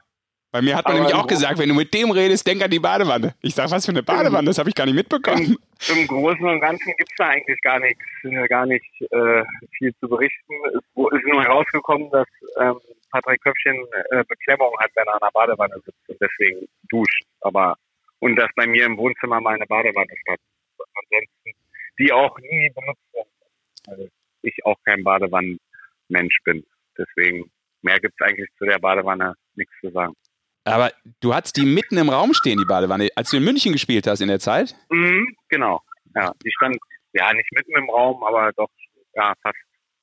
[0.51, 2.78] Bei mir hat man nämlich auch gesagt, wenn du mit dem redest, denk an die
[2.78, 3.34] Badewanne.
[3.42, 4.46] Ich sage, was für eine Badewanne?
[4.46, 5.57] Das habe ich gar nicht mitbekommen.
[5.88, 9.42] Im, im Großen und Ganzen gibt es da eigentlich gar nichts, äh, gar nicht äh,
[9.76, 10.55] viel zu berichten.
[10.72, 12.26] Es ist nur herausgekommen, dass
[12.59, 12.80] ähm,
[13.11, 13.76] Patrick Köpfchen
[14.11, 17.24] äh, Beklemmung hat, wenn er an der Badewanne sitzt und deswegen duscht.
[17.42, 17.76] Aber
[18.20, 20.40] und dass bei mir im Wohnzimmer meine Badewanne statt.
[20.78, 21.51] Ansonsten
[21.99, 23.30] die auch nie benutzt werden,
[23.86, 24.11] weil
[24.42, 26.64] ich auch kein Badewannenmensch bin.
[26.96, 27.51] Deswegen
[27.82, 30.14] mehr gibt es eigentlich zu der Badewanne nichts zu sagen.
[30.73, 34.07] Aber du hattest die mitten im Raum stehen, die Badewanne, als du in München gespielt
[34.07, 34.75] hast in der Zeit?
[34.91, 35.81] Mhm, genau.
[36.14, 36.77] Ja, die stand
[37.12, 38.69] ja nicht mitten im Raum, aber doch
[39.14, 39.59] ja fast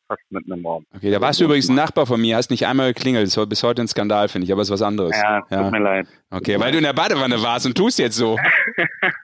[0.07, 0.85] fast mitten im Raum.
[0.95, 3.27] Okay, da warst du übrigens ein Nachbar von mir, hast nicht einmal geklingelt.
[3.27, 5.15] Das war bis heute ein Skandal, finde ich, aber es ist was anderes.
[5.15, 5.71] Ja, tut ja.
[5.71, 6.07] mir leid.
[6.29, 8.37] Okay, weil du in der Badewanne warst und tust jetzt so.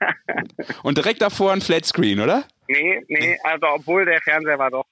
[0.82, 2.44] und direkt davor ein Flatscreen, oder?
[2.68, 4.86] Nee, nee, also obwohl der Fernseher war doch,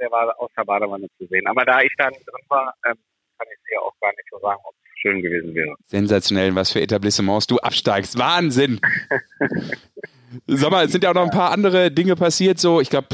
[0.00, 1.46] der war aus der Badewanne zu sehen.
[1.46, 2.96] Aber da ich dann drin war, ähm,
[3.38, 5.74] kann ich dir auch gar nicht so sagen, ob es schön gewesen wäre.
[5.86, 8.18] Sensationell, was für Etablissements du absteigst.
[8.18, 8.80] Wahnsinn!
[10.46, 13.08] Sag mal, es sind ja auch noch ein paar andere Dinge passiert, so, ich glaube,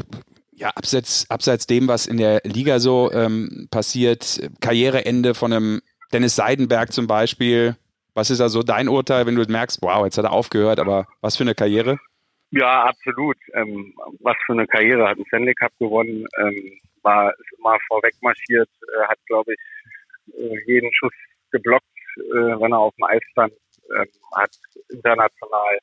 [0.56, 5.80] ja, abseits, abseits dem, was in der Liga so ähm, passiert, Karriereende von einem
[6.12, 7.76] Dennis Seidenberg zum Beispiel.
[8.14, 11.36] Was ist also dein Urteil, wenn du merkst, wow, jetzt hat er aufgehört, aber was
[11.36, 11.98] für eine Karriere?
[12.50, 13.36] Ja, absolut.
[13.54, 15.08] Ähm, was für eine Karriere.
[15.08, 20.34] Hat einen Stanley Cup gewonnen, ähm, war ist immer vorweg marschiert, äh, hat, glaube ich,
[20.34, 21.12] äh, jeden Schuss
[21.54, 21.86] geblockt,
[22.16, 23.52] äh, wenn er auf dem Eis stand,
[23.96, 24.50] ähm, hat
[24.90, 25.78] international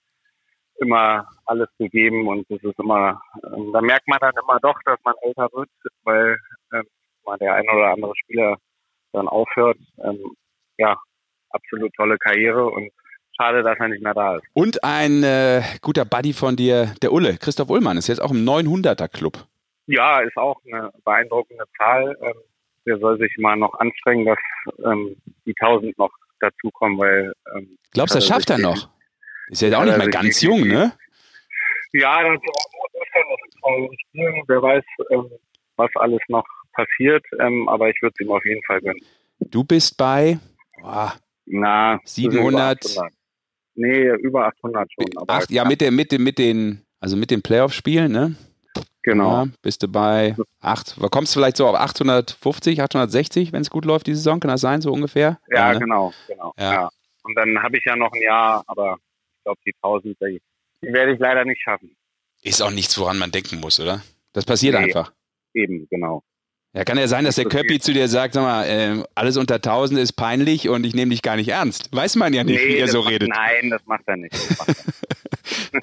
[0.80, 5.00] immer alles gegeben und das ist immer, ähm, da merkt man dann immer doch, dass
[5.04, 5.70] man älter wird,
[6.04, 6.38] weil
[6.74, 6.84] ähm,
[7.26, 8.58] mal der ein oder andere Spieler
[9.14, 9.78] dann aufhört.
[10.04, 10.36] Ähm,
[10.78, 10.98] ja,
[11.52, 12.90] absolut tolle Karriere und
[13.40, 14.46] schade, dass er nicht mehr da ist.
[14.54, 18.44] Und ein äh, guter Buddy von dir, der Ulle, Christoph Ullmann, ist jetzt auch im
[18.44, 19.46] 900er Club.
[19.86, 22.18] Ja, ist auch eine beeindruckende Zahl.
[22.22, 22.34] Ähm,
[22.86, 24.40] der soll sich mal noch anstrengen, dass
[24.86, 25.16] ähm,
[25.46, 27.34] die 1000 noch dazukommen, weil.
[27.56, 28.90] Ähm, Glaubst du, das schafft er noch?
[29.50, 30.94] Ist ja auch nicht mehr ganz jung, ne?
[31.94, 34.44] Ja, das ist ja noch spielen.
[34.48, 35.30] Wer weiß, ähm,
[35.76, 39.02] was alles noch passiert, ähm, aber ich würde es ihm auf jeden Fall gönnen.
[39.40, 40.40] Du bist bei
[40.80, 41.14] boah,
[41.46, 42.86] Na, 700.
[42.86, 43.10] Über
[43.76, 45.06] nee, über 800 schon.
[45.28, 48.36] Ach, ja, mit, der, mit, mit den, also mit den Playoff-Spielen, ne?
[49.04, 49.46] Genau.
[49.46, 53.86] Ja, bist du bei 8, kommst du vielleicht so auf 850, 860, wenn es gut
[53.86, 55.40] läuft, die Saison, kann das sein, so ungefähr?
[55.50, 55.80] Ja, ja ne?
[55.80, 56.54] genau, genau.
[56.58, 56.74] Ja.
[56.74, 56.90] ja.
[57.24, 58.98] Und dann habe ich ja noch ein Jahr, aber
[59.38, 60.42] ich glaube, die 1000, die,
[60.84, 61.96] die werde ich leider nicht schaffen.
[62.44, 64.02] Ist auch nichts, woran man denken muss, oder?
[64.34, 65.14] Das passiert nee, einfach.
[65.54, 66.24] Eben, genau.
[66.74, 69.56] Ja, kann ja sein, dass der Köppi zu dir sagt, sag mal, äh, alles unter
[69.56, 71.90] 1000 ist peinlich und ich nehme dich gar nicht ernst.
[71.94, 73.28] Weiß man ja nicht, nee, wie er so macht, redet.
[73.30, 74.34] Nein, das macht er nicht.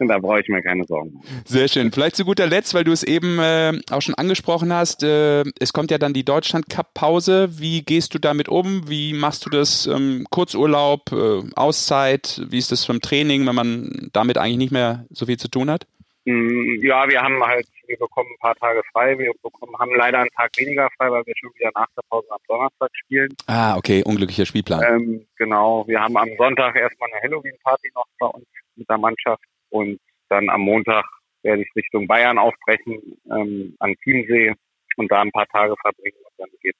[0.00, 1.20] da brauche ich mir keine Sorgen.
[1.44, 1.92] Sehr schön.
[1.92, 5.72] Vielleicht zu guter Letzt, weil du es eben äh, auch schon angesprochen hast, äh, es
[5.72, 7.60] kommt ja dann die Deutschland-Cup-Pause.
[7.60, 8.88] Wie gehst du damit um?
[8.88, 9.86] Wie machst du das?
[9.86, 12.42] Ähm, Kurzurlaub, äh, Auszeit?
[12.48, 15.70] Wie ist das vom Training, wenn man damit eigentlich nicht mehr so viel zu tun
[15.70, 15.86] hat?
[16.24, 19.18] Mm, ja, wir haben halt, wir bekommen ein paar Tage frei.
[19.18, 22.26] Wir bekommen, haben leider einen Tag weniger frei, weil wir schon wieder nach der Pause
[22.30, 23.28] am Donnerstag spielen.
[23.46, 24.82] Ah, okay, unglücklicher Spielplan.
[24.82, 29.44] Ähm, genau, wir haben am Sonntag erstmal eine Halloween-Party noch bei uns mit der Mannschaft
[29.68, 31.04] und dann am Montag
[31.42, 34.54] werde ich Richtung Bayern aufbrechen, ähm, an Chiemsee
[34.96, 36.78] und da ein paar Tage verbringen und dann geht's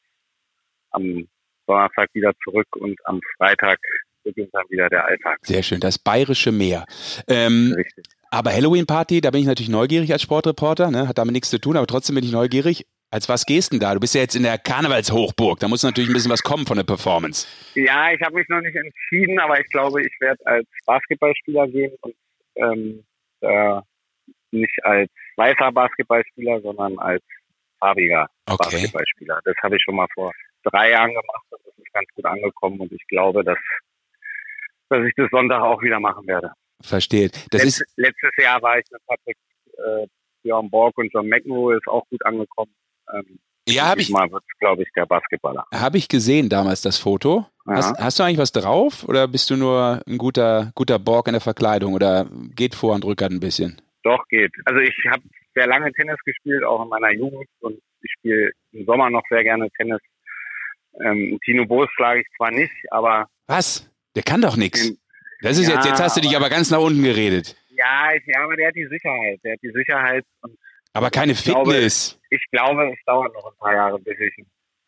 [0.93, 1.29] am
[1.67, 3.79] Donnerstag wieder zurück und am Freitag
[4.25, 5.39] beginnt dann wieder der Alltag.
[5.43, 6.87] Sehr schön, das bayerische Meer.
[7.29, 8.07] Ähm, Richtig.
[8.33, 11.07] Aber Halloween-Party, da bin ich natürlich neugierig als Sportreporter, ne?
[11.07, 12.87] hat damit nichts zu tun, aber trotzdem bin ich neugierig.
[13.11, 13.93] Als was gehst du denn da?
[13.93, 16.79] Du bist ja jetzt in der Karnevalshochburg, da muss natürlich ein bisschen was kommen von
[16.79, 17.47] der Performance.
[17.75, 21.93] Ja, ich habe mich noch nicht entschieden, aber ich glaube, ich werde als Basketballspieler gehen
[22.01, 22.15] und
[22.55, 23.05] ähm,
[23.43, 23.81] äh,
[24.51, 27.23] nicht als weißer Basketballspieler, sondern als
[27.81, 28.57] farbiger okay.
[28.65, 29.41] Basketballspieler.
[29.45, 32.81] Das habe ich schon mal vor drei Jahren gemacht und das ist ganz gut angekommen
[32.81, 33.59] und ich glaube, dass,
[34.89, 36.53] dass ich das Sonntag auch wieder machen werde.
[36.83, 37.31] Verstehe.
[37.51, 39.37] Das Letz, ist letztes Jahr war ich mit Patrick
[39.79, 40.07] äh,
[40.43, 42.75] Björn Borg und John McEnroe ist auch gut angekommen.
[43.13, 44.11] Ähm, ja, habe ich.
[44.11, 45.65] Mal wird glaube ich, der Basketballer.
[45.73, 47.47] Habe ich gesehen damals das Foto.
[47.67, 51.35] Hast, hast, du eigentlich was drauf oder bist du nur ein guter, guter Borg in
[51.35, 53.81] der Verkleidung oder geht vor und rückert ein bisschen?
[54.03, 54.53] Doch, geht.
[54.65, 55.23] Also ich habe
[55.55, 59.45] sehr lange Tennis gespielt, auch in meiner Jugend und ich spiele im Sommer noch sehr
[59.45, 60.01] gerne Tennis.
[61.05, 63.27] Ähm, Tino Boos schlage ich zwar nicht, aber.
[63.47, 63.89] Was?
[64.17, 64.93] Der kann doch nichts.
[65.43, 67.57] Das ist ja, jetzt, jetzt hast du dich aber ganz nach unten geredet.
[67.71, 69.41] Ja, ich, ja, aber der hat die Sicherheit.
[69.45, 70.25] Der hat die Sicherheit.
[70.93, 72.19] aber keine Fitness.
[72.31, 74.45] Glaube, ich glaube, es dauert noch ein paar Jahre, bis ich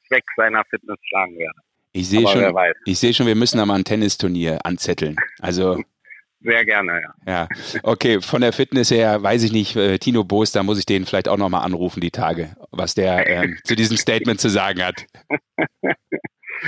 [0.08, 1.58] Zweck seiner Fitness schlagen werde.
[1.92, 5.16] Ich sehe schon, ich sehe schon, wir müssen da mal ein Tennisturnier anzetteln.
[5.40, 5.78] Also
[6.44, 7.14] Sehr gerne, ja.
[7.26, 7.48] Ja,
[7.82, 11.06] okay, von der Fitness her weiß ich nicht, äh, Tino Boos, da muss ich den
[11.06, 15.06] vielleicht auch nochmal anrufen, die Tage, was der ähm, zu diesem Statement zu sagen hat.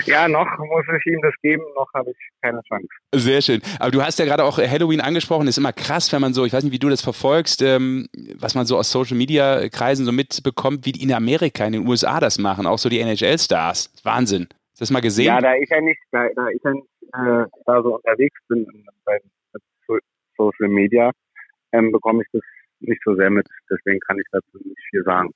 [0.05, 2.89] Ja, noch muss ich ihm das geben, noch habe ich keine Chance.
[3.15, 3.63] Sehr schön.
[3.81, 5.49] Aber du hast ja gerade auch Halloween angesprochen.
[5.49, 8.55] ist immer krass, wenn man so, ich weiß nicht, wie du das verfolgst, ähm, was
[8.55, 12.21] man so aus Social Media Kreisen so mitbekommt, wie die in Amerika, in den USA
[12.21, 13.93] das machen, auch so die NHL-Stars.
[14.03, 14.49] Wahnsinn.
[14.51, 15.27] Hast du das mal gesehen?
[15.27, 18.67] Ja, da ich ja nicht, da, da ich ja nicht äh, da so unterwegs bin
[19.05, 19.19] bei
[20.37, 21.11] Social Media,
[21.73, 22.43] ähm, bekomme ich das
[22.81, 23.47] nicht so sehr mit.
[23.71, 25.31] Deswegen kann ich dazu nicht viel sagen.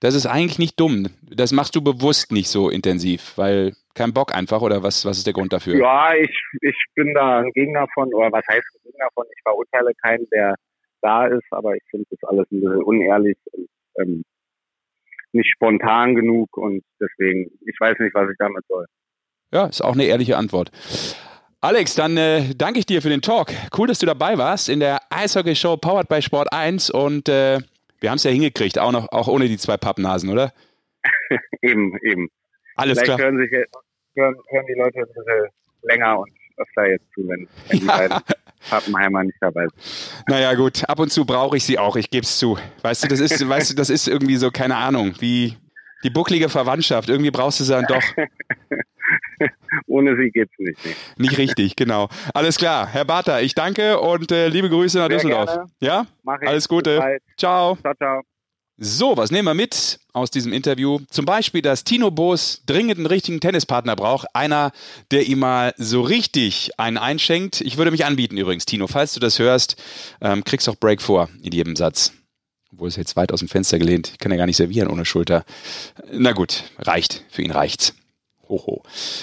[0.00, 1.08] Das ist eigentlich nicht dumm.
[1.22, 5.26] Das machst du bewusst nicht so intensiv, weil kein Bock einfach oder was, was ist
[5.26, 5.76] der Grund dafür?
[5.76, 6.30] Ja, ich,
[6.60, 9.26] ich bin da ein Gegner von, oder was heißt ein Gegner von?
[9.34, 10.54] Ich verurteile keinen, der
[11.02, 13.68] da ist, aber ich finde das alles ein bisschen unehrlich und
[14.00, 14.24] ähm,
[15.32, 18.86] nicht spontan genug und deswegen, ich weiß nicht, was ich damit soll.
[19.52, 20.70] Ja, ist auch eine ehrliche Antwort.
[21.60, 23.50] Alex, dann äh, danke ich dir für den Talk.
[23.76, 27.58] Cool, dass du dabei warst in der Eishockey Show Powered by Sport 1 und äh,
[28.00, 30.52] wir haben es ja hingekriegt, auch noch, auch ohne die zwei Pappnasen, oder?
[31.62, 32.28] eben, eben.
[32.76, 33.18] Alles Vielleicht klar.
[33.18, 35.48] Hören, sich, hören, hören die Leute ein bisschen
[35.82, 38.18] länger und öfter jetzt zu, wenn, wenn die beiden
[38.68, 40.24] Pappenheimer nicht dabei sind.
[40.28, 42.58] Naja, gut, ab und zu brauche ich sie auch, ich gebe es zu.
[42.82, 45.56] Weißt du, das ist, weißt du, das ist irgendwie so, keine Ahnung, wie
[46.04, 47.08] die bucklige Verwandtschaft.
[47.08, 48.02] Irgendwie brauchst du sie dann doch.
[49.86, 50.78] Ohne sie geht's nicht.
[51.16, 52.08] Nicht richtig, genau.
[52.34, 55.50] Alles klar, Herr Barter, ich danke und äh, liebe Grüße nach Sehr Düsseldorf.
[55.50, 55.70] gerne.
[55.80, 56.06] Ja?
[56.22, 56.48] Mach ich.
[56.48, 57.18] Alles Gute.
[57.36, 57.76] Ciao.
[57.76, 58.22] Ciao, ciao.
[58.80, 61.00] So, was nehmen wir mit aus diesem Interview?
[61.10, 64.28] Zum Beispiel, dass Tino Boos dringend einen richtigen Tennispartner braucht.
[64.34, 64.70] Einer,
[65.10, 67.60] der ihm mal so richtig einen einschenkt.
[67.60, 68.86] Ich würde mich anbieten übrigens, Tino.
[68.86, 69.82] Falls du das hörst,
[70.20, 72.12] ähm, kriegst auch Break vor in jedem Satz.
[72.72, 74.10] Obwohl es jetzt weit aus dem Fenster gelehnt.
[74.12, 75.44] Ich kann ja gar nicht servieren ohne Schulter.
[76.12, 77.24] Na gut, reicht.
[77.30, 77.94] Für ihn reicht's.
[78.48, 78.82] Hoho.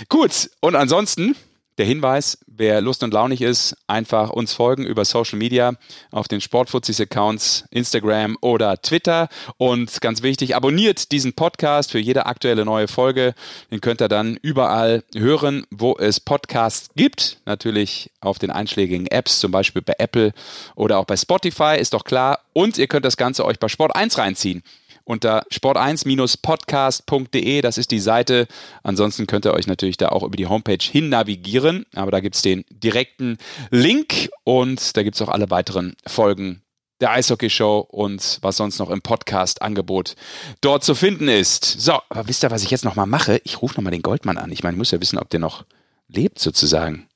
[0.09, 1.35] Gut, und ansonsten
[1.77, 5.73] der Hinweis, wer Lust und launig ist, einfach uns folgen über Social Media
[6.09, 9.27] auf den Sportfuzis Accounts, Instagram oder Twitter.
[9.57, 13.35] Und ganz wichtig, abonniert diesen Podcast für jede aktuelle neue Folge.
[13.71, 17.39] Den könnt ihr dann überall hören, wo es Podcasts gibt.
[17.45, 20.31] Natürlich auf den einschlägigen Apps, zum Beispiel bei Apple
[20.75, 22.39] oder auch bei Spotify, ist doch klar.
[22.53, 24.63] Und ihr könnt das Ganze euch bei Sport 1 reinziehen
[25.05, 27.61] unter sport1-podcast.de.
[27.61, 28.47] Das ist die Seite.
[28.83, 31.85] Ansonsten könnt ihr euch natürlich da auch über die Homepage hin navigieren.
[31.95, 33.37] Aber da gibt es den direkten
[33.71, 36.61] Link und da gibt es auch alle weiteren Folgen
[37.01, 40.15] der Eishockey Show und was sonst noch im Podcast-Angebot
[40.61, 41.65] dort zu finden ist.
[41.65, 43.41] So, aber wisst ihr, was ich jetzt nochmal mache?
[43.43, 44.51] Ich rufe nochmal den Goldmann an.
[44.51, 45.65] Ich meine, ich muss ja wissen, ob der noch
[46.07, 47.07] lebt sozusagen.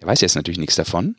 [0.00, 1.16] Der weiß jetzt natürlich nichts davon.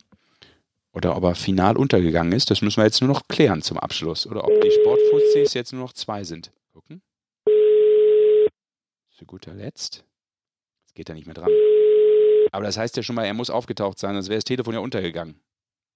[0.94, 4.28] Oder ob er final untergegangen ist, das müssen wir jetzt nur noch klären zum Abschluss.
[4.28, 6.52] Oder ob die Sportfuzis jetzt nur noch zwei sind.
[6.74, 7.02] Gucken.
[9.10, 10.04] Zu guter Letzt.
[10.84, 11.52] Jetzt geht er nicht mehr dran.
[12.52, 14.82] Aber das heißt ja schon mal, er muss aufgetaucht sein, sonst wäre das Telefon ja
[14.82, 15.40] untergegangen.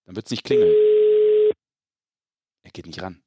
[0.06, 0.74] Dann wird es nicht klingeln.
[2.64, 3.22] Er geht nicht ran.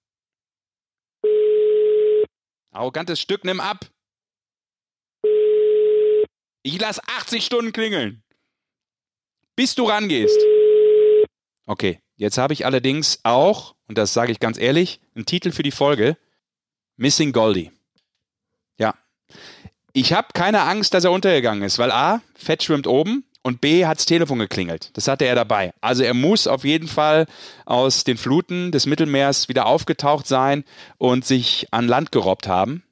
[2.70, 3.90] Arrogantes Stück, nimm ab.
[6.62, 8.22] Ich lass 80 Stunden klingeln.
[9.56, 10.57] Bis du rangehst.
[11.68, 15.62] Okay, jetzt habe ich allerdings auch, und das sage ich ganz ehrlich, einen Titel für
[15.62, 16.16] die Folge:
[16.96, 17.70] Missing Goldie.
[18.78, 18.94] Ja.
[19.92, 23.84] Ich habe keine Angst, dass er untergegangen ist, weil A, Fett schwimmt oben und B,
[23.84, 24.96] hat's Telefon geklingelt.
[24.96, 25.74] Das hatte er dabei.
[25.82, 27.26] Also er muss auf jeden Fall
[27.66, 30.64] aus den Fluten des Mittelmeers wieder aufgetaucht sein
[30.96, 32.82] und sich an Land gerobbt haben.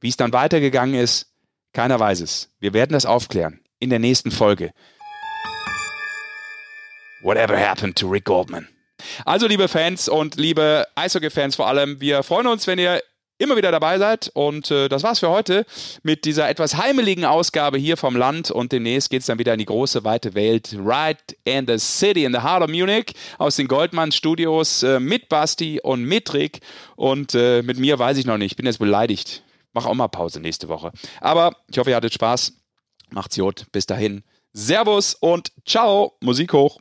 [0.00, 1.32] Wie es dann weitergegangen ist,
[1.72, 2.50] keiner weiß es.
[2.60, 4.72] Wir werden das aufklären in der nächsten Folge.
[7.22, 8.68] Whatever happened to Rick Goldman?
[9.24, 13.00] Also, liebe Fans und liebe Eishockey-Fans vor allem, wir freuen uns, wenn ihr
[13.38, 14.30] immer wieder dabei seid.
[14.34, 15.64] Und äh, das war's für heute
[16.02, 18.50] mit dieser etwas heimeligen Ausgabe hier vom Land.
[18.50, 20.76] Und demnächst geht's dann wieder in die große, weite Welt.
[20.78, 25.28] Right in the city, in the heart of Munich, aus den Goldmann Studios äh, mit
[25.28, 26.60] Basti und mit Rick.
[26.96, 28.52] Und äh, mit mir weiß ich noch nicht.
[28.52, 29.42] Ich bin jetzt beleidigt.
[29.72, 30.92] Mach auch mal Pause nächste Woche.
[31.20, 32.52] Aber ich hoffe, ihr hattet Spaß.
[33.10, 33.66] Macht's gut.
[33.72, 34.22] Bis dahin.
[34.52, 36.16] Servus und ciao.
[36.20, 36.80] Musik hoch.